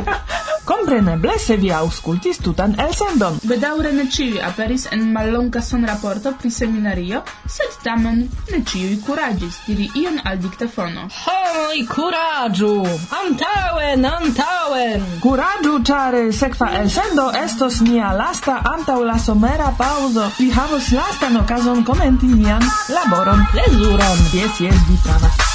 Kompreneble, 0.91 1.37
se 1.39 1.55
vi 1.55 1.69
aŭskultis 1.71 2.41
tutan 2.43 2.73
elsendon. 2.83 3.37
Bedaŭre 3.47 3.93
ne 3.95 4.03
ĉiuj 4.11 4.41
aperis 4.43 4.89
en 4.91 5.05
mallonga 5.15 5.61
sonraporto 5.63 6.33
pri 6.41 6.49
seminario, 6.51 7.21
sed 7.53 7.77
tamen 7.85 8.17
ne 8.51 8.59
ĉiuj 8.71 8.97
kuraĝis 9.05 9.61
diri 9.67 9.87
ion 10.01 10.19
al 10.31 10.41
diktafono. 10.43 11.05
Homoj, 11.19 11.77
kuraĝu! 11.93 12.73
Antaŭen, 13.21 14.03
antaŭen! 14.09 15.07
Kuraĝu, 15.23 15.77
ĉar 15.91 16.17
eh, 16.25 16.27
sekva 16.41 16.67
elsendo 16.81 17.29
estos 17.43 17.79
nia 17.87 18.11
lasta 18.23 18.57
antaŭ 18.73 18.99
la 19.07 19.15
somera 19.27 19.71
paŭzo. 19.79 20.27
Vi 20.41 20.49
havos 20.57 20.91
lastan 20.97 21.39
okazon 21.45 21.85
komenti 21.87 22.33
nian 22.35 22.67
laboron, 22.97 23.47
plezuron. 23.55 24.27
Jes, 24.35 24.59
jes, 24.67 24.85
vi 24.91 24.99
pravas. 25.07 25.50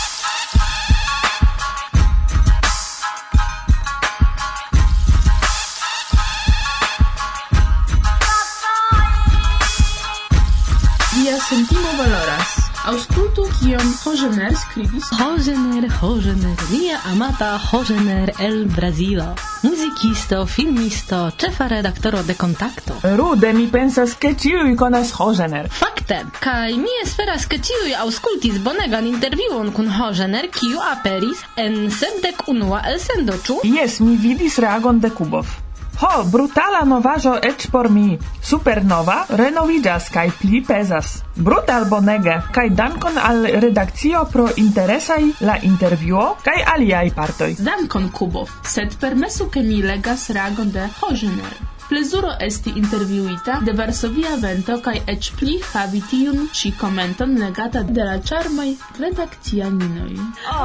kion 13.77 13.93
Hogener 14.05 14.55
skribis. 14.57 15.05
Hogener, 15.21 15.89
Hogener, 16.01 16.57
mia 16.71 16.99
amata 17.13 17.59
Hogener 17.59 18.33
el 18.41 18.65
Brazilo. 18.67 19.35
Muzikisto, 19.63 20.47
filmisto, 20.47 21.31
ĉefa 21.37 21.69
redaktoro 21.69 22.23
de 22.23 22.35
Kontakto. 22.35 22.97
Rude 23.17 23.53
mi 23.53 23.67
pensas 23.69 24.15
ke 24.15 24.33
ĉiuj 24.35 24.77
konas 24.81 25.13
Hogener. 25.19 25.69
Fakte, 25.69 26.23
kaj 26.41 26.73
mi 26.81 26.97
esperas 27.03 27.47
ke 27.51 27.61
ĉiuj 27.69 27.93
aŭskultis 28.07 28.63
bonegan 28.65 29.11
intervjuon 29.13 29.73
kun 29.77 29.93
Hogener, 29.99 30.49
kiu 30.49 30.81
aperis 30.81 31.45
en 31.57 31.91
sepdek 31.91 32.49
unua 32.49 32.83
elsendo, 32.95 33.37
ĉu? 33.45 33.61
Jes, 33.77 34.01
mi 34.01 34.17
vidis 34.17 34.61
reagon 34.63 35.01
de 35.05 35.13
Kubov. 35.13 35.66
Ho, 35.97 36.25
brutala 36.25 36.85
novajo 36.85 37.39
ec 37.43 37.71
por 37.73 37.89
mi. 37.91 38.19
Supernova 38.43 39.15
renovigas 39.29 40.11
kaj 40.13 40.29
pli 40.41 40.61
pesas. 40.61 41.23
Brutal 41.37 41.87
bonege, 41.89 42.35
kaj 42.53 42.69
dankon 42.77 43.17
al 43.19 43.47
redakcio 43.65 44.27
pro 44.33 44.49
interesaj 44.57 45.23
la 45.41 45.57
intervjuo 45.63 46.27
kaj 46.45 46.59
aliaj 46.75 47.15
partoj. 47.17 47.55
Dankon 47.71 48.11
Kubo, 48.13 48.45
sed 48.63 48.99
permesu 49.01 49.49
ke 49.49 49.65
mi 49.65 49.81
legas 49.83 50.29
reagon 50.37 50.71
de 50.77 50.85
Hogener. 51.01 51.76
Plezuro 51.89 52.33
esti 52.41 52.73
intervjuita 52.77 53.61
de 53.63 53.73
Varsovia 53.73 54.35
Vento 54.43 54.81
kaj 54.83 54.97
eĉ 55.13 55.29
pli 55.39 55.53
havi 55.73 56.01
tiun 56.11 56.49
ĉi 56.59 56.73
komenton 56.81 57.37
legata 57.39 57.83
de 57.87 58.07
la 58.09 58.17
ĉarmaj 58.31 58.73
redakcianinoj. 58.99 60.17
Oh! 60.51 60.65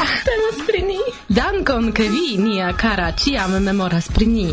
Ah, 0.00 0.16
temas 0.26 0.58
pri 0.66 0.82
ni! 0.88 0.98
Dankon, 1.28 1.92
ke 1.92 2.08
vi, 2.10 2.34
nia 2.42 2.72
kara, 2.82 3.12
ĉiam 3.12 3.54
memoras 3.68 4.10
pri 4.16 4.26
ni. 4.26 4.48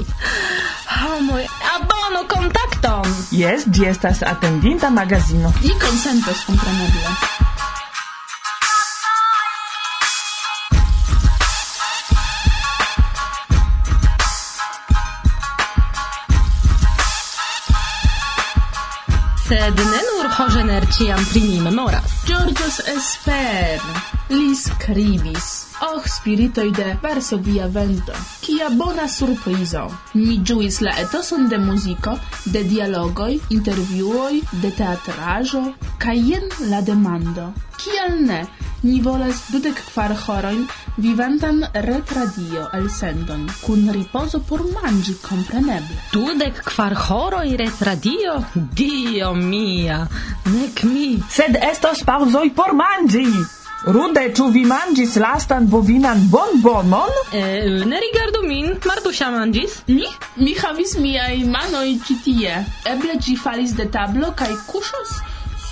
Homoj, 0.99 1.41
oh, 1.49 1.65
abonu 1.73 2.27
kontakton! 2.35 3.09
Jes, 3.31 3.65
ĝi 3.65 3.89
estas 3.89 4.21
atendinta 4.35 4.93
magazino. 4.93 5.49
Vi 5.65 5.73
konsentos 5.81 6.45
kompreneble. 6.45 7.52
sed 19.53 19.79
ne 19.79 19.99
nur 20.09 20.27
Hogener 20.37 20.85
ciam 20.91 21.25
pri 21.29 21.41
ni 21.41 21.59
memoras. 21.61 22.13
Georges 22.25 22.79
Esper, 22.95 23.81
li 24.29 24.55
scribis 24.55 25.72
Och, 25.83 26.07
spiritoi 26.07 26.71
de 26.71 26.97
Varsovia 27.01 27.67
vento! 27.67 28.13
Kia 28.39 28.69
bona 28.69 29.07
surprizo! 29.07 29.81
Mi 30.13 30.37
giuis 30.45 30.79
la 30.79 30.93
etoson 31.01 31.49
de 31.49 31.57
muziko, 31.57 32.13
de 32.45 32.61
dialogoi, 32.63 33.41
intervjuoi, 33.49 34.41
de 34.61 34.71
teatrajo, 34.71 35.63
ca 35.99 36.13
jen 36.15 36.47
la 36.69 36.79
demando. 36.81 37.51
Kial 37.77 38.15
ne? 38.23 38.45
Ni 38.83 39.01
volas 39.01 39.41
dudek 39.51 39.81
kvar 39.89 40.13
horoin 40.25 40.63
vivantan 40.97 41.59
retradio 41.73 42.69
elsendon, 42.79 43.43
kun 43.65 43.89
ripozo 43.91 44.39
por 44.39 44.63
mangi 44.75 45.17
kompreneble. 45.21 45.99
Dudek 46.13 46.63
kvar 46.63 46.95
horoj 47.09 47.57
retradio? 47.59 48.37
Dio 48.53 49.33
mia! 49.33 49.99
Nek 50.45 50.83
mi! 50.87 51.09
Sed 51.29 51.59
estos 51.71 52.05
paŭzoj 52.07 52.47
por 52.55 52.71
manĝi! 52.79 53.27
Rude, 53.85 54.21
ĉu 54.31 54.45
vi 54.55 54.61
manĝis 54.63 55.17
lastan 55.19 55.65
bovinan 55.67 56.21
bonbonon? 56.31 57.09
Eh, 57.35 57.83
ne 57.83 57.99
rigardu 57.99 58.43
min, 58.47 58.69
Martusia 58.85 59.27
manĝis. 59.33 59.81
Mi? 59.87 60.07
Mi 60.39 60.53
havis 60.55 60.95
miaj 61.03 61.43
manoj 61.51 61.89
ĉi 62.07 62.15
tie. 62.23 62.53
Eble 62.87 63.17
ĝi 63.25 63.35
falis 63.35 63.75
de 63.75 63.89
tablo 63.91 64.31
kaj 64.39 64.51
kuŝos 64.69 65.17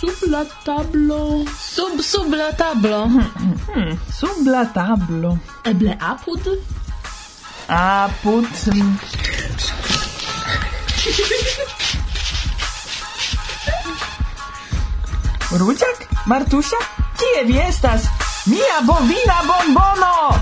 sub 0.01 0.25
la 0.33 0.41
tablo. 0.65 1.45
Sub, 1.55 2.01
sub 2.01 2.33
la 2.33 2.49
tablo. 2.57 3.05
Hmm, 3.07 3.93
sub 4.19 4.47
la 4.47 4.65
tablo. 4.75 5.37
Eble 5.71 5.95
apud? 6.11 6.49
Apud. 7.69 8.49
Rudziak? 15.61 16.03
Martusia? 16.25 17.00
Kie 17.31 17.45
vi 17.47 17.59
estas? 17.59 18.01
Mia 18.45 18.81
bovina 18.83 19.39
bombono! 19.47 20.35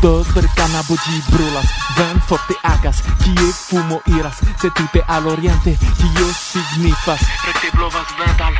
Do 0.00 0.24
per 0.32 0.46
cana 0.54 0.82
bugi 0.86 1.22
brulas, 1.28 1.66
ven 1.96 2.20
forte 2.28 2.54
agas, 2.62 3.02
kie 3.18 3.52
fumo 3.52 4.00
iras, 4.06 4.38
se 4.60 4.70
tute 4.70 5.02
al 5.06 5.26
oriente, 5.26 5.76
tio 5.98 6.28
signifas, 6.32 7.20
rekte 7.44 7.70
blovas 7.76 8.06
ventan. 8.18 8.54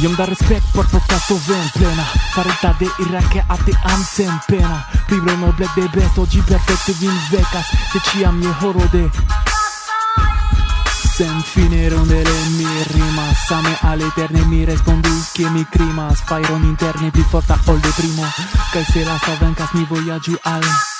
Iom 0.00 0.14
da 0.14 0.24
respect 0.24 0.64
por 0.72 0.86
podcasto 0.86 1.34
ven 1.48 1.70
plena, 1.74 2.04
farita 2.34 2.76
de 2.78 2.88
irake 2.98 3.44
ate 3.48 3.72
am 3.82 4.04
sen 4.04 4.40
pena, 4.46 4.86
pri 5.06 5.18
noble 5.36 5.66
de 5.74 5.88
besto, 5.92 6.26
gi 6.30 6.40
perfecte 6.42 6.92
vin 7.00 7.18
vecas, 7.30 7.66
se 7.92 7.98
ciam 8.10 8.40
je 8.42 8.52
horo 8.60 8.88
de... 8.92 9.10
Sen 11.16 11.40
fine 11.42 11.88
rondele 11.88 12.30
mi 12.56 12.66
rimas 12.90 13.46
Same 13.46 13.76
all'eterne 13.82 14.44
mi 14.46 14.64
respondus 14.64 15.30
Che 15.32 15.48
mi 15.48 15.64
crimas 15.70 16.20
Fairon 16.24 16.64
interne 16.64 17.10
più 17.12 17.22
forta 17.22 17.56
ol 17.66 17.78
de 17.78 17.92
primo 17.94 18.26
Kaj 18.72 18.84
se 18.90 19.04
la 19.04 19.16
sa 19.18 19.36
vencas 19.38 19.70
mi 19.74 19.86
vojaĝu 19.88 20.34
al 20.42 20.93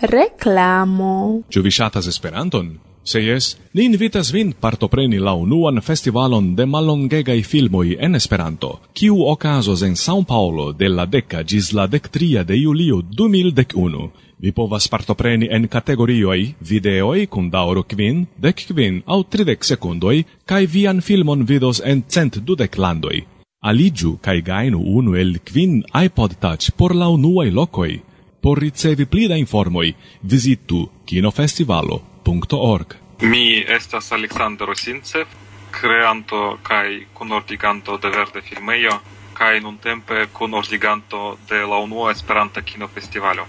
Reclamo. 0.00 1.42
Ĉu 1.52 1.60
vi 1.60 1.70
ŝatas 1.70 2.06
Esperanton? 2.08 2.70
Se 3.04 3.20
jes, 3.20 3.56
ni 3.74 3.84
invitas 3.84 4.30
vin 4.32 4.52
partopreni 4.60 5.18
la 5.20 5.34
unuan 5.36 5.80
festivalon 5.84 6.54
de 6.56 6.64
mallongegaj 6.66 7.42
filmoj 7.44 7.96
en 8.00 8.16
Esperanto, 8.16 8.70
kiu 8.96 9.20
okazos 9.28 9.82
en 9.82 9.96
São 9.96 10.24
Paulo 10.24 10.72
de 10.72 10.88
la 10.88 11.04
deka 11.06 11.42
ĝis 11.42 11.72
la 11.76 11.86
dektria 11.86 12.44
de 12.44 12.56
julio 12.56 13.02
2011. 13.02 14.08
Vi 14.38 14.52
povas 14.52 14.88
partopreni 14.88 15.48
en 15.52 15.68
kategorioj 15.68 16.54
videoj 16.60 17.26
kun 17.26 17.50
daŭro 17.50 17.82
kvin, 17.82 18.26
dek 18.38 18.64
kvin 18.72 19.02
aŭ 19.06 19.22
tridek 19.28 19.64
sekundoj, 19.64 20.22
kaj 20.46 20.64
vian 20.66 21.00
filmon 21.00 21.44
vidos 21.44 21.82
en 21.84 22.04
cent 22.08 22.40
dudek 22.40 22.78
landoj. 22.78 23.26
Aliĝu 23.60 24.16
kaj 24.24 24.40
gajnu 24.40 24.80
unu 24.80 25.14
el 25.14 25.38
kvin 25.44 25.82
iPod 26.04 26.40
Touch 26.40 26.72
por 26.76 26.96
la 26.96 27.08
unuaj 27.08 27.50
lokoj. 27.50 28.09
Por 28.40 28.58
ricevi 28.58 29.06
pli 29.06 29.28
da 29.28 29.36
informoi, 29.36 29.94
visitu 30.22 30.88
kinofestivalo.org. 31.04 32.94
Mi 33.20 33.64
estas 33.68 34.12
Aleksandro 34.12 34.74
Sincev, 34.74 35.26
creanto 35.70 36.58
kai 36.62 37.06
kunordiganto 37.12 37.96
de 37.96 38.08
Verde 38.08 38.40
Filmejo 38.42 39.00
kai 39.40 39.60
nun 39.60 39.78
tempe 39.78 40.26
kunordiganto 40.32 41.38
de 41.48 41.66
la 41.66 41.78
unua 41.78 42.10
Esperanta 42.10 42.62
Kinofestivalo. 42.62 43.46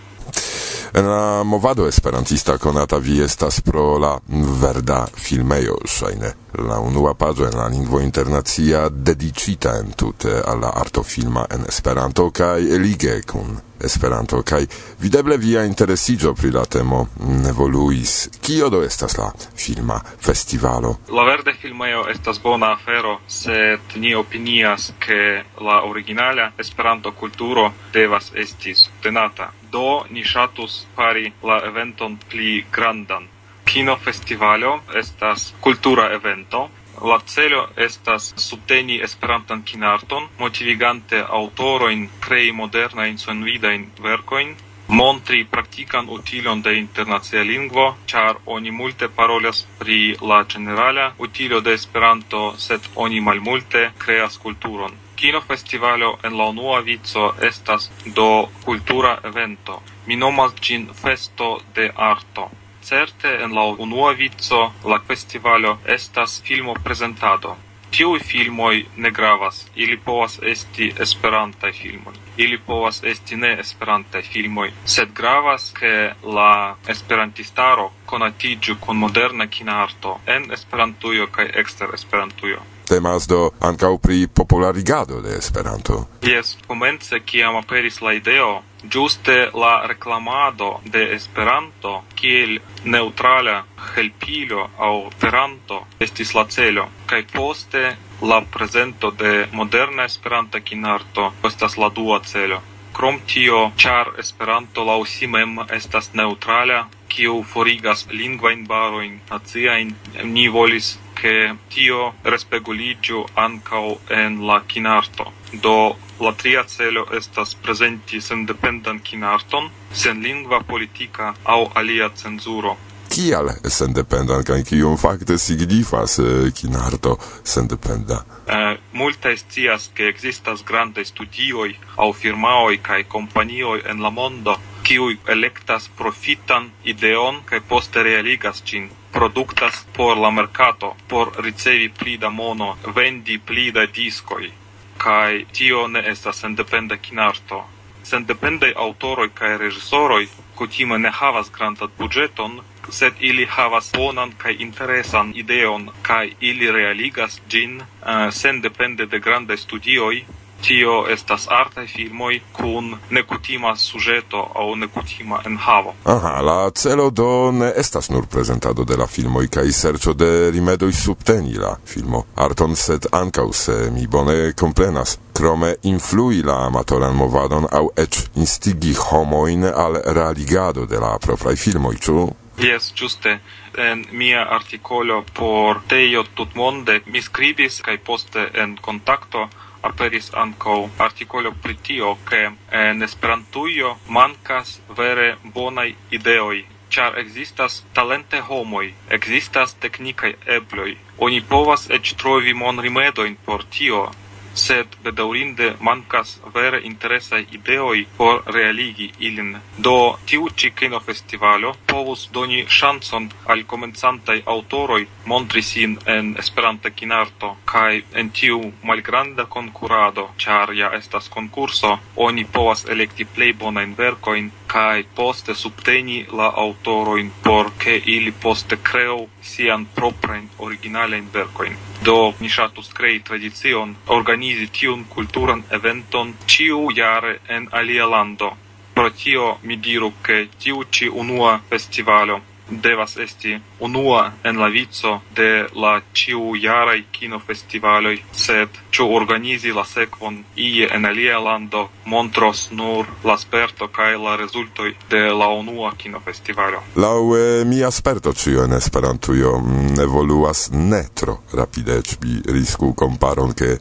En 0.93 1.07
la 1.07 1.43
movado 1.43 1.87
esperantista 1.87 2.57
konata 2.57 2.97
vi 2.97 3.21
estas 3.23 3.61
pro 3.61 3.97
la 3.99 4.19
verda 4.61 5.07
filmejo 5.15 5.77
ŝajne 5.87 6.31
la 6.67 6.79
unua 6.79 7.13
paĝo 7.13 7.47
en 7.47 7.57
la 7.57 7.67
lingvo 7.71 8.01
internacia 8.03 8.89
dediĉita 8.89 9.77
entute 9.79 10.41
al 10.45 10.59
la 10.59 10.71
arto 10.83 11.03
filma 11.03 11.45
en 11.49 11.63
Esperanto 11.67 12.29
kaj 12.31 12.59
elige 12.75 13.21
kun 13.31 13.55
Esperanto 13.83 14.41
kaj 14.43 14.65
videble 14.99 15.37
via 15.37 15.63
interesiĝo 15.65 16.33
pri 16.33 16.51
la 16.51 16.65
temo 16.65 17.03
mm, 17.03 17.45
evoluis. 17.49 18.29
Kio 18.41 18.69
do 18.69 18.83
estas 18.83 19.17
la 19.17 19.31
filma 19.57 19.99
festivalo? 20.19 20.95
La 21.09 21.23
Verde 21.23 21.53
filmejo 21.61 22.05
estas 22.09 22.41
bona 22.41 22.71
afero, 22.73 23.19
sed 23.27 23.95
ni 23.95 24.15
opinias 24.15 24.91
ke 24.99 25.43
la 25.61 25.81
originala 25.83 26.51
Esperanto 26.57 27.11
kulturo 27.11 27.71
devas 27.93 28.31
esti 28.35 28.75
subtenata. 28.75 29.51
Do 29.71 30.03
ni 30.09 30.23
ŝatus 30.23 30.85
fari 30.95 31.31
la 31.43 31.61
eventon 31.65 32.17
pli 32.29 32.65
grandan. 32.71 33.27
Kino 33.65 33.97
festivalo 34.03 34.79
estas 34.95 35.53
kultura 35.61 36.09
evento 36.13 36.67
La 37.01 37.17
celo 37.25 37.61
estas 37.77 38.33
subteni 38.37 38.99
Esperantan 39.05 39.63
kinarton, 39.69 40.27
motivigante 40.39 41.21
aŭtorojn 41.37 42.03
krei 42.25 42.51
modernajn 42.57 43.17
sonvidajn 43.17 43.87
verkojn, 44.05 44.51
montri 44.99 45.39
praktikan 45.55 46.11
utilon 46.17 46.61
de 46.61 46.75
internacia 46.77 47.41
lingvo, 47.41 47.87
ĉar 48.13 48.43
oni 48.45 48.75
multe 48.81 49.09
parolas 49.17 49.63
pri 49.79 49.99
la 50.21 50.43
ĝenerala 50.53 51.09
utilo 51.17 51.61
de 51.61 51.73
Esperanto, 51.79 52.43
sed 52.67 52.89
oni 52.95 53.21
malmulte 53.29 53.85
kreas 54.05 54.37
kulturon. 54.45 54.93
Kino 55.15 55.41
festivalo 55.41 56.15
en 56.23 56.37
la 56.37 56.51
unua 56.53 56.79
vico 56.81 57.33
estas 57.51 57.91
do 58.05 58.31
kultura 58.65 59.17
evento. 59.33 59.81
Mi 60.05 60.15
nomas 60.15 60.53
ĝin 60.61 60.89
festo 61.03 61.55
de 61.75 61.91
arto. 62.11 62.51
Certe 62.81 63.43
en 63.43 63.53
la 63.55 63.63
unua 63.63 64.13
vico 64.13 64.73
la 64.85 64.99
festivalo 65.07 65.77
estas 65.85 66.41
filmo 66.43 66.73
prezentado. 66.83 67.57
Tiui 67.91 68.19
filmoi 68.19 68.85
ne 68.97 69.11
gravas, 69.11 69.65
ili 69.75 69.97
povas 69.97 70.39
esti 70.41 70.93
esperantai 70.99 71.73
filmoi. 71.73 72.13
ili 72.37 72.57
povas 72.57 73.03
esti 73.03 73.35
ne 73.35 73.51
esperantai 73.59 74.21
filmoi, 74.21 74.71
sed 74.85 75.09
gravas 75.13 75.71
ke 75.79 76.13
la 76.23 76.75
esperantistaro 76.87 77.91
konatiĝu 78.05 78.75
kun 78.79 78.97
moderna 78.97 79.47
kinarto 79.47 80.19
en 80.25 80.51
Esperantujo 80.51 81.27
kaj 81.27 81.49
ekster 81.63 81.89
Esperantujo 81.93 82.61
temas 82.91 83.27
do 83.27 83.49
ankaŭ 83.59 83.97
pri 83.97 84.27
popularigado 84.27 85.21
de 85.21 85.37
Esperanto. 85.37 85.95
Jes, 86.27 86.57
comence 86.67 87.19
kiam 87.25 87.55
aperis 87.55 88.01
la 88.01 88.11
ideo, 88.17 88.49
ĝuste 88.83 89.37
la 89.63 89.73
reklamado 89.87 90.71
de 90.95 91.03
Esperanto 91.15 91.93
kiel 92.19 92.57
neutrala 92.83 93.63
helpilo 93.93 94.65
au 94.77 94.97
peranto 95.21 95.77
estis 95.99 96.33
la 96.35 96.43
celo 96.55 96.87
kaj 97.11 97.21
poste 97.33 97.83
la 98.31 98.41
prezento 98.55 99.11
de 99.21 99.31
moderna 99.51 100.07
Esperanta 100.11 100.59
kinarto 100.59 101.31
estas 101.49 101.77
la 101.77 101.89
dua 101.89 102.19
celo. 102.25 102.59
Krom 102.93 103.21
tio, 103.33 103.61
ĉar 103.77 104.11
Esperanto 104.19 104.83
la 104.83 104.97
si 105.05 105.27
mem 105.27 105.59
estas 105.79 106.11
neutrala, 106.13 106.81
kiu 107.07 107.37
forigas 107.53 108.03
lingvain 108.11 108.67
barojn, 108.67 109.19
naciajn, 109.31 109.95
ni 110.23 110.49
volis 110.49 110.97
che 111.21 111.55
tio 111.67 112.13
respeguligio 112.23 113.27
ancau 113.33 113.99
en 114.07 114.45
la 114.47 114.63
kinarto. 114.65 115.31
Do 115.51 115.95
la 116.17 116.33
tria 116.33 116.65
celo 116.65 117.05
estas 117.11 117.53
presenti 117.53 118.21
sendependan 118.21 119.01
kinarton, 119.01 119.69
sen 119.91 120.21
lingva 120.21 120.63
politica 120.63 121.35
au 121.43 121.69
alia 121.75 122.09
cenzuro. 122.15 122.77
Kial 123.11 123.51
sendependan, 123.67 124.41
kaj 124.43 124.63
kion 124.63 124.97
fakte 124.97 125.37
signifas 125.37 126.17
eh, 126.19 126.49
kinarto 126.57 127.17
sendependa? 127.43 128.23
Eh, 128.47 128.79
multa 128.91 129.29
estias, 129.29 129.91
che 129.93 130.07
existas 130.07 130.63
grande 130.63 131.03
studioi 131.05 131.75
au 131.97 132.13
firmaoi 132.13 132.79
kai 132.81 133.03
companioi 133.03 133.83
en 133.85 134.01
la 134.01 134.09
mondo, 134.09 134.57
kiu 134.81 135.11
electas 135.27 135.89
profitan 135.97 136.71
ideon 136.83 137.43
kai 137.45 137.61
poste 137.61 138.01
realigas 138.03 138.63
cin 138.65 138.89
productas 139.11 139.85
por 139.93 140.17
la 140.17 140.31
mercato, 140.31 140.95
por 141.07 141.33
ricevi 141.43 141.89
pli 141.89 142.17
da 142.17 142.29
mono, 142.29 142.77
vendi 142.95 143.39
pli 143.39 143.71
da 143.71 143.85
discoi 143.85 144.59
kai 145.03 145.45
tio 145.51 145.87
ne 145.87 146.01
estas 146.11 146.39
sendependa 146.39 146.97
kinarto. 146.97 147.63
sendepende 148.03 148.73
autoroi 148.75 149.29
kai 149.33 149.57
regisoroi 149.57 150.27
kutime 150.55 150.97
ne 150.97 151.09
havas 151.09 151.51
grandan 151.57 151.89
budgeton 151.97 152.59
sed 152.89 153.13
ili 153.19 153.45
havas 153.45 153.91
bonan 153.97 154.31
kai 154.37 154.55
interesan 154.59 155.31
ideon 155.35 155.89
kai 156.01 156.35
ili 156.39 156.71
realigas 156.71 157.41
gin 157.49 157.81
uh, 157.81 157.85
sendepende 158.31 159.05
de 159.05 159.19
grande 159.19 159.57
studioi 159.57 160.25
Tio 160.61 161.05
estas 161.09 161.47
artaj 161.49 161.87
filmoj 161.87 162.39
kun 162.53 162.95
nekutima 163.09 163.75
sujeto 163.75 164.41
aŭ 164.55 164.75
nekutima 164.75 165.39
enhavo. 165.45 165.93
Aha, 166.03 166.41
la 166.41 166.69
celo 166.69 167.09
do 167.09 167.51
ne 167.51 167.71
estas 167.75 168.09
nur 168.09 168.25
prezentado 168.25 168.83
de 168.83 168.97
la 168.97 169.07
filmoj 169.07 169.47
kaj 169.47 169.71
serĉo 169.71 170.13
de 170.13 170.51
rimedoj 170.51 170.91
subteni 170.93 171.53
la 171.53 171.75
filmo 171.85 172.23
arton, 172.35 172.75
sed 172.75 173.07
ankaŭ 173.11 173.47
se 173.53 173.91
mi 173.91 174.07
bone 174.07 174.53
komprenas. 174.53 175.17
Krome 175.33 175.75
influi 175.83 176.43
la 176.43 176.59
amatoran 176.67 177.15
movadon 177.15 177.65
aŭ 177.71 177.85
eĉ 178.03 178.19
instigi 178.35 178.93
homojn 178.93 179.65
al 179.65 179.97
realigado 180.05 180.85
de 180.85 180.99
la 180.99 181.17
propraj 181.21 181.55
filmoj, 181.55 181.95
ĉu? 181.97 182.29
Yes, 182.61 182.93
giuste. 182.95 183.39
En 183.77 184.05
mia 184.11 184.45
articolo 184.49 185.23
por 185.33 185.79
Teio 185.87 186.23
Tutmonde 186.35 186.99
mi 187.05 187.21
scribis, 187.21 187.81
kai 187.81 187.97
poste 187.97 188.49
en 188.53 188.77
contacto 188.77 189.47
aperis 189.81 190.31
anco 190.33 190.89
articolo 190.97 191.51
pri 191.51 191.75
tio, 191.75 192.17
che 192.27 192.51
en 192.69 193.03
Esperantujo 193.03 193.97
mancas 194.07 194.79
vere 194.97 195.37
bonai 195.43 195.95
ideoj 196.09 196.65
char 196.91 197.17
existas 197.19 197.83
talente 197.93 198.41
homoi, 198.49 198.93
existas 199.09 199.73
teknikaj 199.79 200.33
ebloi. 200.57 200.97
Oni 201.17 201.39
povas 201.41 201.87
ec 201.89 202.13
trovi 202.19 202.53
monrimedojn 202.53 203.37
por 203.45 203.63
tio, 203.63 204.09
sed 204.53 204.87
bedaurinde 205.03 205.75
mankas 205.79 206.39
vere 206.53 206.81
interesai 206.83 207.45
ideoi 207.51 208.07
por 208.17 208.43
realigi 208.45 209.11
ilin. 209.19 209.57
Do 209.77 210.17
tiu 210.25 210.47
kino 210.75 210.99
festivalo 210.99 211.75
povus 211.87 212.29
doni 212.33 212.65
chanson 212.65 213.29
al 213.45 213.63
komencantaj 213.63 214.41
autoroi 214.45 215.07
montri 215.25 215.61
sin 215.61 215.97
en 216.05 216.35
Esperanta 216.39 216.89
kinarto 216.89 217.57
kaj 217.65 218.03
en 218.13 218.29
tiu 218.29 218.73
malgranda 218.83 219.45
konkurado, 219.45 220.29
char 220.37 220.73
ja 220.73 220.91
estas 220.93 221.29
konkurso, 221.29 221.99
oni 222.15 222.45
povas 222.45 222.85
elekti 222.85 223.25
plei 223.25 223.53
bonain 223.53 223.95
vercoin, 223.97 224.51
kaj 224.67 225.03
poste 225.15 225.55
subteni 225.55 226.25
la 226.31 226.51
autoroin, 226.55 227.31
por 227.43 227.71
ke 227.77 228.01
ili 228.05 228.31
poste 228.31 228.77
kreu 228.83 229.29
sian 229.41 229.85
proprajn 229.95 230.49
originalein 230.59 231.33
vercoin. 231.33 231.90
Do 232.07 232.33
mi 232.39 232.49
ŝatus 232.49 232.87
krei 232.97 233.19
tradicion 233.25 233.91
organizi 234.15 234.67
tiun 234.77 235.03
kulturan 235.15 235.59
eventon 235.77 236.31
ciu 236.53 236.79
jare 236.99 237.33
en 237.57 237.67
alia 237.81 238.07
lando. 238.13 238.49
Pro 238.95 239.09
tio 239.23 239.49
mi 239.63 239.77
diru 239.87 240.09
ke 240.27 240.37
tiu 240.63 240.81
ĉi 240.97 241.11
unua 241.23 241.51
festivalo 241.69 242.39
devas 242.71 243.17
esti 243.17 243.59
unua 243.79 244.31
en 244.43 244.59
la 244.59 244.67
vico 244.67 245.21
de 245.35 245.67
la 245.75 246.01
ciu 246.13 246.55
jarai 246.55 247.03
kino 247.11 247.39
festivaloi, 247.39 248.23
sed 248.31 248.69
ciu 248.91 249.15
organizi 249.15 249.71
la 249.71 249.83
sekvon 249.85 250.43
ie 250.55 250.87
en 250.91 251.05
alia 251.05 251.39
lando 251.39 251.89
montros 252.05 252.69
nur 252.71 253.05
la 253.23 253.37
sperto 253.37 253.87
kaj 253.87 254.17
la 254.23 254.35
resultoi 254.35 254.95
de 255.09 255.21
la 255.33 255.47
unua 255.47 255.91
kino 255.97 256.19
festivalo. 256.19 256.83
Lau 256.95 257.35
eh, 257.35 257.65
mia 257.65 257.91
sperto 257.91 258.33
ĉio 258.33 258.63
en 258.63 258.73
Esperantujo 258.73 259.57
mm, 259.59 259.99
evoluas 259.99 260.69
netro 260.71 261.41
rapide, 261.53 262.01
ci 262.01 262.17
risku 262.45 262.93
komparon 262.93 263.53
ke 263.53 263.77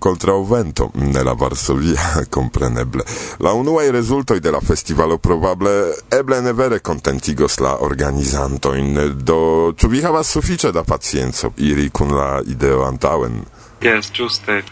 contra 0.00 0.34
o 0.34 0.44
vento 0.44 0.90
mm, 0.94 1.10
nella 1.12 1.32
Varsovia 1.32 2.00
compreneble. 2.36 3.02
La 3.38 3.52
unuaj 3.52 3.90
resultoi 3.90 4.40
de 4.40 4.50
la 4.50 4.60
festivalo 4.60 5.18
probable 5.18 5.70
eble 6.10 6.40
ne 6.42 6.52
vere 6.52 6.80
contentigos 6.80 7.58
la 7.60 7.76
organizo 7.80 8.17
organizantojn, 8.18 9.24
do 9.24 9.72
ĉu 9.78 9.88
vi 9.88 10.02
havas 10.02 10.32
sufiĉe 10.32 10.72
da 10.72 10.82
pacienco 10.84 11.52
iri 11.56 11.90
kun 11.90 12.10
la 12.12 12.42
ideo 12.46 12.82
antaŭen? 12.84 13.44
Jes, 13.82 14.10
ĝuste. 14.12 14.62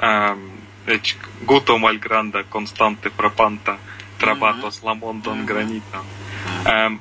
Um, 0.00 0.50
eĉ 0.86 1.14
guto 1.46 1.78
malgranda 1.78 2.42
konstante 2.48 3.10
frapanta 3.16 3.76
trabatos 4.18 4.82
la 4.82 4.94
mondon 4.94 5.38
mhm. 5.38 5.46
granita 5.46 6.02
Um, 6.60 6.98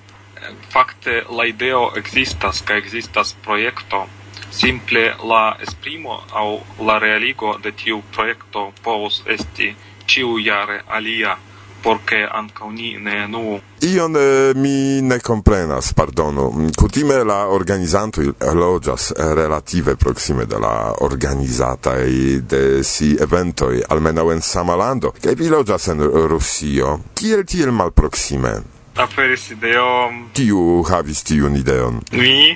fakte 0.71 1.23
la 1.31 1.45
ideo 1.45 1.91
ekzistas 1.97 2.61
kaj 2.61 2.77
ekzistas 2.77 3.35
projekto 3.43 4.05
simple 4.51 5.15
la 5.23 5.55
esprimo 5.61 6.21
au 6.31 6.59
la 6.85 6.99
realigo 6.99 7.57
de 7.63 7.71
tiu 7.71 8.01
projekto 8.15 8.71
povus 8.83 9.23
esti 9.27 9.75
ciu 10.07 10.37
jare 10.39 10.81
alia 10.87 11.37
porque 11.83 12.27
ankaŭ 12.31 12.71
ni 12.71 12.97
ne 12.97 13.27
nu 13.27 13.59
Ion 13.81 14.15
eh, 14.15 14.51
mi 14.55 15.01
ne 15.01 15.19
comprenas, 15.19 15.93
pardonu. 15.93 16.69
Kutime 16.77 17.23
la 17.23 17.47
organizanto 17.47 18.21
loĝas 18.53 19.11
eh, 19.11 19.33
relative 19.35 19.95
proxime 19.95 20.45
de 20.45 20.59
la 20.59 20.93
organizataj 21.01 22.09
de 22.41 22.83
si 22.83 23.15
eventoj, 23.21 23.81
almeno 23.89 24.31
en 24.31 24.41
samalando 24.41 25.13
lando. 25.13 25.35
Vi 25.37 25.49
loĝas 25.49 25.87
en 25.87 26.03
Rusio. 26.27 26.99
Kiel 27.15 27.45
tiel 27.45 27.71
malproksime? 27.71 28.59
aperis 28.99 29.51
ideo... 29.51 30.11
Kiu 30.33 30.83
havis 30.89 31.23
tiun 31.23 31.55
ideon? 31.55 32.01
Mi, 32.11 32.55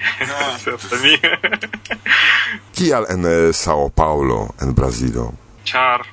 certe 0.64 1.00
mi. 1.04 1.16
Kial 2.76 3.08
en 3.10 3.26
eh, 3.26 3.54
Sao 3.54 3.90
Paulo, 3.90 4.50
en 4.62 4.74
Brazilo? 4.74 5.32
Char 5.64 6.04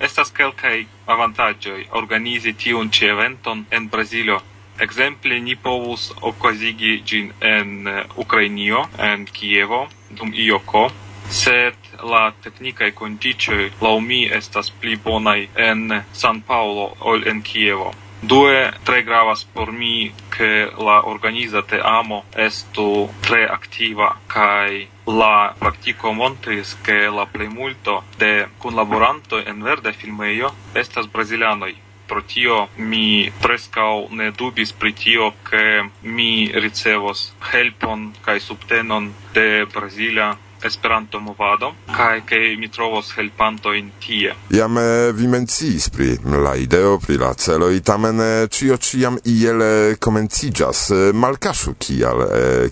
Estas 0.00 0.30
kelkaj 0.30 0.76
avantaĝoj 1.10 1.80
organizi 2.00 2.52
tiun 2.62 2.90
ĉi 2.94 3.10
eventon 3.14 3.64
en 3.70 3.88
Brazilo. 3.94 4.38
Ekzemple 4.84 5.40
ni 5.42 5.56
povus 5.56 6.12
okazigi 6.30 6.92
ĝin 7.10 7.32
en 7.40 7.88
eh, 7.92 8.04
Ukrainio, 8.24 8.84
en 9.10 9.26
Kievo, 9.26 9.80
dum 10.10 10.30
ioko, 10.46 10.84
sed 11.30 11.88
la 12.12 12.20
teknikaj 12.44 12.92
kondiĉoj 13.00 13.64
laŭ 13.86 13.96
mi 14.00 14.20
estas 14.40 14.70
pli 14.70 14.94
bonaj 15.08 15.40
en 15.70 16.02
San 16.12 16.40
Paulo 16.52 16.92
ol 17.00 17.26
en 17.32 17.42
Kievo. 17.42 17.90
Due 18.22 18.72
tre 18.84 19.02
gravas 19.02 19.44
por 19.54 19.72
mi 19.72 20.12
che 20.36 20.70
la 20.78 21.00
organiza 21.06 21.62
te 21.62 21.80
amo 21.82 22.24
estu 22.34 23.08
tre 23.20 23.46
activa 23.46 24.16
kai 24.26 24.88
La 25.08 25.54
praktiko 25.56 26.10
montris, 26.12 26.74
ke 26.84 27.08
la 27.08 27.24
plejmulto 27.32 27.94
de 28.20 28.46
kunlaborantoj 28.60 29.38
en 29.48 29.62
verda 29.64 29.92
filmejo 29.96 30.50
estas 30.76 31.06
brazilanoj. 31.14 31.70
Pro 32.10 32.20
tio 32.32 32.58
mi 32.76 33.30
preskaŭ 33.40 33.92
ne 34.20 34.26
dubis 34.42 34.74
pri 34.82 34.92
tio, 34.92 35.30
ke 35.48 35.62
mi 36.02 36.50
ricevos 36.52 37.22
helpon 37.52 38.04
kaj 38.26 38.36
subtenon 38.48 39.08
de 39.32 39.64
brazila 39.72 40.28
Esperanto-movado 40.64 41.72
kaj 41.96 42.22
ke 42.26 42.38
mi 42.58 42.68
trovos 42.68 43.12
helpantojn 43.16 43.90
tie. 44.02 44.34
Jam 44.50 44.78
eh, 44.78 45.12
vi 45.14 45.26
menciis 45.26 45.88
pri 45.94 46.16
la 46.44 46.54
ideo, 46.56 46.98
pri 46.98 47.18
la 47.18 47.32
celoj, 47.34 47.80
tamen 47.80 48.20
eh, 48.20 48.46
ĉio 48.50 48.76
ĉiam 48.76 49.18
iel 49.24 49.62
eh, 49.62 49.96
komenciĝas. 50.00 50.84
Malkaŝu 51.14 51.74
kial, 51.78 52.24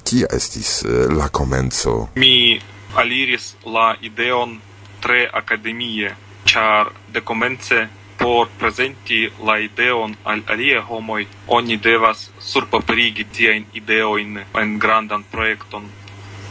kia 0.04 0.30
estis 0.32 0.82
la 1.12 1.28
komenco? 1.28 2.08
Mi 2.16 2.58
aliris 2.96 3.54
la 3.64 3.94
ideon 4.00 4.56
tre 5.00 5.26
akademie, 5.32 6.14
ĉar 6.46 6.90
dekomence 7.12 7.86
por 8.18 8.48
prezenti 8.58 9.28
la 9.44 9.58
ideon 9.58 10.16
al 10.24 10.42
alie 10.54 10.80
homoj 10.80 11.26
oni 11.58 11.76
devas 11.76 12.30
surpaperigi 12.40 13.26
tiajn 13.36 13.66
ideojn 13.80 14.38
en 14.62 14.78
grandan 14.78 15.24
projekton 15.32 15.90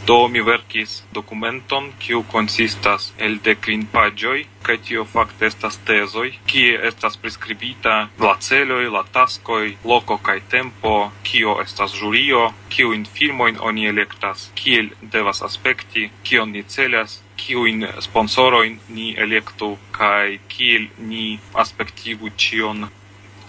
Do 0.06 0.28
mi 0.28 0.40
verkis 0.40 1.02
dokumenton, 1.14 1.86
kiu 1.98 2.20
konsistas 2.30 3.08
el 3.18 3.40
de 3.42 3.56
kvin 3.58 3.80
paĝoj, 3.90 4.36
kaj 4.66 4.76
tio 4.86 5.04
fakte 5.14 5.48
estas 5.50 5.78
tezoj, 5.88 6.28
kie 6.46 6.76
estas 6.88 7.16
priskribita 7.22 7.94
la 8.22 8.34
celoj, 8.48 8.84
la 8.96 9.02
taskoj, 9.16 9.72
loko 9.92 10.16
kaj 10.28 10.36
tempo, 10.52 10.92
kio 11.26 11.56
estas 11.62 11.96
jurio, 11.98 12.42
kiujn 12.70 13.02
filmojn 13.16 13.58
oni 13.70 13.88
elektas, 13.90 14.44
kiel 14.60 14.92
devas 15.14 15.42
aspekti, 15.42 16.04
kion 16.22 16.54
ni 16.54 16.62
celas, 16.74 17.16
kiujn 17.42 17.82
sponsorojn 18.06 18.78
ni 18.88 19.08
elektu 19.26 19.72
kaj 19.96 20.38
kiel 20.54 20.86
ni 21.08 21.40
aspektigu 21.64 22.30
ĉion. 22.44 22.86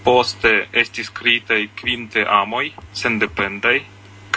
Poste 0.08 0.56
estis 0.74 1.14
kritaj 1.14 1.62
kvinte 1.78 2.26
amoj, 2.40 2.72
sendependaj, 3.04 3.76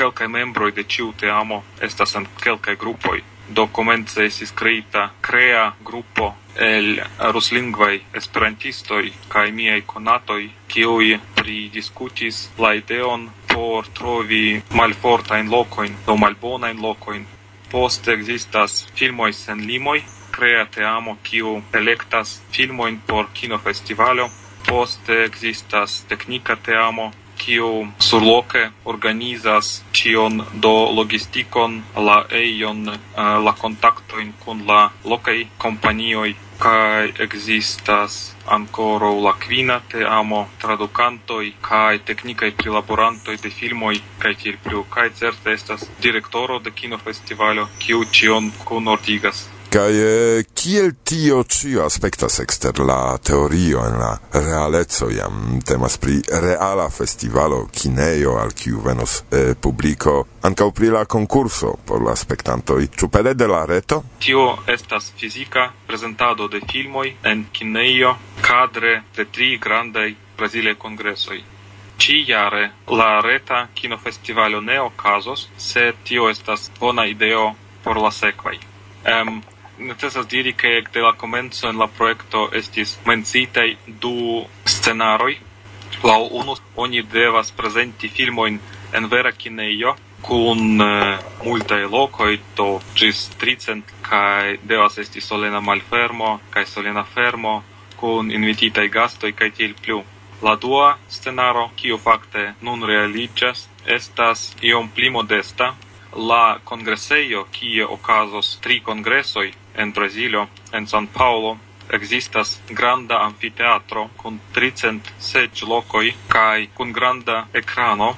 kelkaj 0.00 0.28
membroj 0.32 0.70
de 0.72 0.84
ĉiu 0.92 1.12
teamo 1.20 1.62
estas 1.86 2.14
en 2.16 2.26
kelkaj 2.44 2.76
grupoj. 2.84 3.18
Do 3.56 3.66
komence 3.76 4.24
estis 4.24 4.52
kreita 4.60 5.08
krea 5.26 5.64
grupo 5.88 6.28
el 6.66 7.00
ruslingvaj 7.34 7.98
esperantistoj 8.20 9.02
kaj 9.32 9.50
miaj 9.58 9.80
konatoj, 9.92 10.42
kiuj 10.72 11.18
pridiskutis 11.36 12.38
la 12.58 12.72
ideon 12.78 13.28
por 13.52 13.90
trovi 13.98 14.62
malfortajn 14.80 15.50
lokojn, 15.50 15.96
do 16.06 16.16
malbonajn 16.16 16.80
lokojn. 16.86 17.26
Poste 17.70 18.14
ekzistas 18.16 18.86
filmoj 18.98 19.32
sen 19.32 19.66
limoj, 19.66 20.00
crea 20.36 20.64
teamo 20.76 21.18
kiu 21.22 21.58
elektas 21.82 22.38
filmojn 22.52 23.00
por 23.06 23.28
kinofestivalo, 23.34 24.30
poste 24.68 25.24
existas 25.24 26.04
teknika 26.08 26.56
teamo, 26.56 27.10
kiu 27.42 27.70
surloke 28.08 28.62
organizas 28.84 29.72
cion 29.92 30.44
do 30.66 30.74
logistikon, 30.98 31.82
la 31.96 32.18
ejon, 32.42 32.88
eh, 32.88 32.98
la 33.46 33.52
kontaktojn 33.62 34.32
kun 34.44 34.66
la 34.66 34.90
lokaj 35.04 35.40
kompanioj 35.58 36.34
kaj 36.60 37.12
existas 37.24 38.16
ancora 38.56 39.10
la 39.26 39.32
quina 39.42 39.80
te 39.92 40.04
amo 40.04 40.40
traducantoi 40.62 41.52
kai 41.68 41.98
technicai 41.98 42.50
prilaborantoi 42.58 43.36
de 43.44 43.50
filmoj 43.60 43.94
kaj 44.24 44.34
tiel 44.42 44.58
plu 44.64 44.82
kaj 44.96 45.06
certe 45.20 45.54
estas 45.58 45.86
direktoro 46.02 46.58
de 46.58 46.70
kino 46.82 46.98
festivalo 47.06 47.68
kiu 47.78 48.04
cion 48.18 48.52
kunordigas. 48.64 49.48
Cae 49.70 50.42
kiel 50.50 50.96
tio 51.06 51.44
cio 51.44 51.84
aspectas 51.84 52.40
exter 52.42 52.80
la 52.80 53.16
teorio 53.22 53.84
en 53.86 53.98
la 54.00 54.18
realezzo 54.32 55.06
jam 55.14 55.60
temas 55.62 55.94
pri 55.96 56.16
reala 56.42 56.88
festivalo 56.90 57.68
kinejo 57.70 58.32
al 58.42 58.50
kiu 58.50 58.80
venos 58.82 59.22
eh, 59.30 59.54
publico 59.54 60.14
ankaŭ 60.42 60.66
pri 60.74 60.90
la 60.90 61.04
concurso 61.04 61.70
por 61.86 62.02
la 62.02 62.16
spectantoj 62.16 62.88
ĉu 62.96 63.08
pere 63.08 63.34
de 63.34 63.46
la 63.46 63.60
reto? 63.66 64.00
Tio 64.18 64.56
estas 64.66 65.12
fizika 65.20 65.68
prezentado 65.86 66.48
de 66.48 66.60
filmoj 66.72 67.14
en 67.22 67.46
kinejo 67.52 68.16
kadre 68.40 69.04
de 69.16 69.28
tri 69.30 69.52
grandaj 69.58 70.16
brazile 70.36 70.74
kongresoj. 70.74 71.38
Ci 71.98 72.24
jare 72.26 72.72
la 72.88 73.20
reta 73.20 73.68
kinofestivalo 73.74 74.60
ne 74.60 74.80
okazos, 74.80 75.48
se 75.56 75.92
tio 76.02 76.28
estas 76.28 76.70
bona 76.80 77.06
ideo 77.06 77.54
por 77.84 78.02
la 78.02 78.10
sekvaj. 78.10 78.58
Um, 79.00 79.42
necesas 79.80 80.26
diri 80.26 80.54
che 80.54 80.82
de 80.92 81.00
la 81.00 81.14
comenzo 81.14 81.68
en 81.68 81.78
la 81.78 81.88
proyecto 81.88 82.50
estis 82.52 82.98
mencitei 83.04 83.76
du 83.86 84.46
scenaroi. 84.64 85.38
La 86.02 86.16
unu 86.16 86.54
oni 86.74 87.02
devas 87.02 87.50
presenti 87.50 88.08
filmoin 88.08 88.60
en 88.92 89.08
vera 89.08 89.32
kineio, 89.32 89.96
kun 90.20 90.80
eh, 90.80 91.18
uh, 91.18 91.44
multae 91.44 91.86
locoi, 91.88 92.40
to 92.54 92.80
ĝis 92.94 93.28
tricent 93.40 93.84
kai 94.02 94.58
devas 94.62 94.98
esti 94.98 95.20
solena 95.20 95.60
malfermo 95.60 96.40
kai 96.50 96.66
solena 96.66 97.04
fermo 97.04 97.62
kun 97.96 98.30
invititaj 98.30 98.88
gastoi, 98.88 99.32
kai 99.32 99.50
tiel 99.50 99.74
plu. 99.82 100.02
La 100.42 100.56
dua 100.56 100.98
scenaro, 101.08 101.70
kiu 101.76 101.98
fakte 101.98 102.54
nun 102.60 102.84
realicias, 102.84 103.68
estas 103.84 104.54
iom 104.62 104.88
pli 104.88 105.10
modesta, 105.10 105.74
la 106.16 106.58
congresseio 106.64 107.44
kie 107.52 107.84
okazos 107.84 108.58
tri 108.60 108.80
congresoi 108.80 109.52
en 109.76 109.92
Brasilio, 109.92 110.48
en 110.72 110.86
San 110.86 111.06
Paulo, 111.06 111.58
existas 111.92 112.60
granda 112.68 113.24
amfiteatro 113.24 114.10
kun 114.16 114.40
300 114.54 115.00
sed 115.18 115.50
lokoj 115.68 116.12
kai 116.28 116.68
kun 116.74 116.92
granda 116.92 117.46
ekrano 117.54 118.14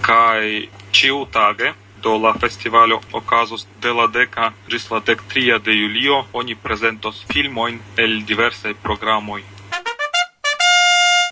kai 0.00 0.68
ciu 0.92 1.26
tage 1.32 1.72
do 2.02 2.18
la 2.18 2.34
festivalo 2.34 3.00
okazos 3.12 3.66
de 3.82 3.92
la 3.92 4.06
deca 4.06 4.52
gis 4.70 4.90
la 4.90 5.00
dec 5.00 5.22
tria 5.28 5.58
de 5.58 5.72
julio 5.72 6.24
oni 6.32 6.54
presentos 6.54 7.24
filmoin 7.32 7.80
el 7.96 8.24
diverse 8.26 8.74
programoi 8.82 9.42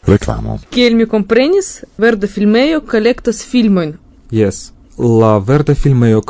Reklamo. 0.06 0.58
Kiel 0.70 0.94
mi 0.94 1.06
komprenis, 1.06 1.84
verda 1.96 2.28
filmejo 2.28 2.82
kolektas 2.84 3.40
filmojn. 3.48 3.94
Yes. 4.30 4.73
La 4.98 5.38
verda 5.38 5.74
filmejo 5.74 6.22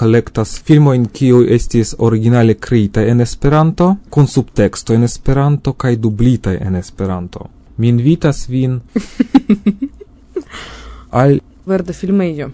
filmo 0.65 0.95
in 0.95 1.05
kiu 1.13 1.43
estis 1.45 1.95
originale 1.99 2.55
kreita 2.55 3.03
en 3.03 3.21
Esperanto, 3.21 3.97
kun 4.09 4.27
subteksto 4.27 4.95
en 4.95 5.05
Esperanto 5.05 5.73
kaj 5.73 5.97
dublita 5.97 6.55
en 6.55 6.77
Esperanto. 6.77 7.51
Mi 7.77 7.89
invitas 7.89 8.49
vin 8.49 8.81
al 11.11 11.41
verde 11.67 11.93
filmejo. 11.93 12.51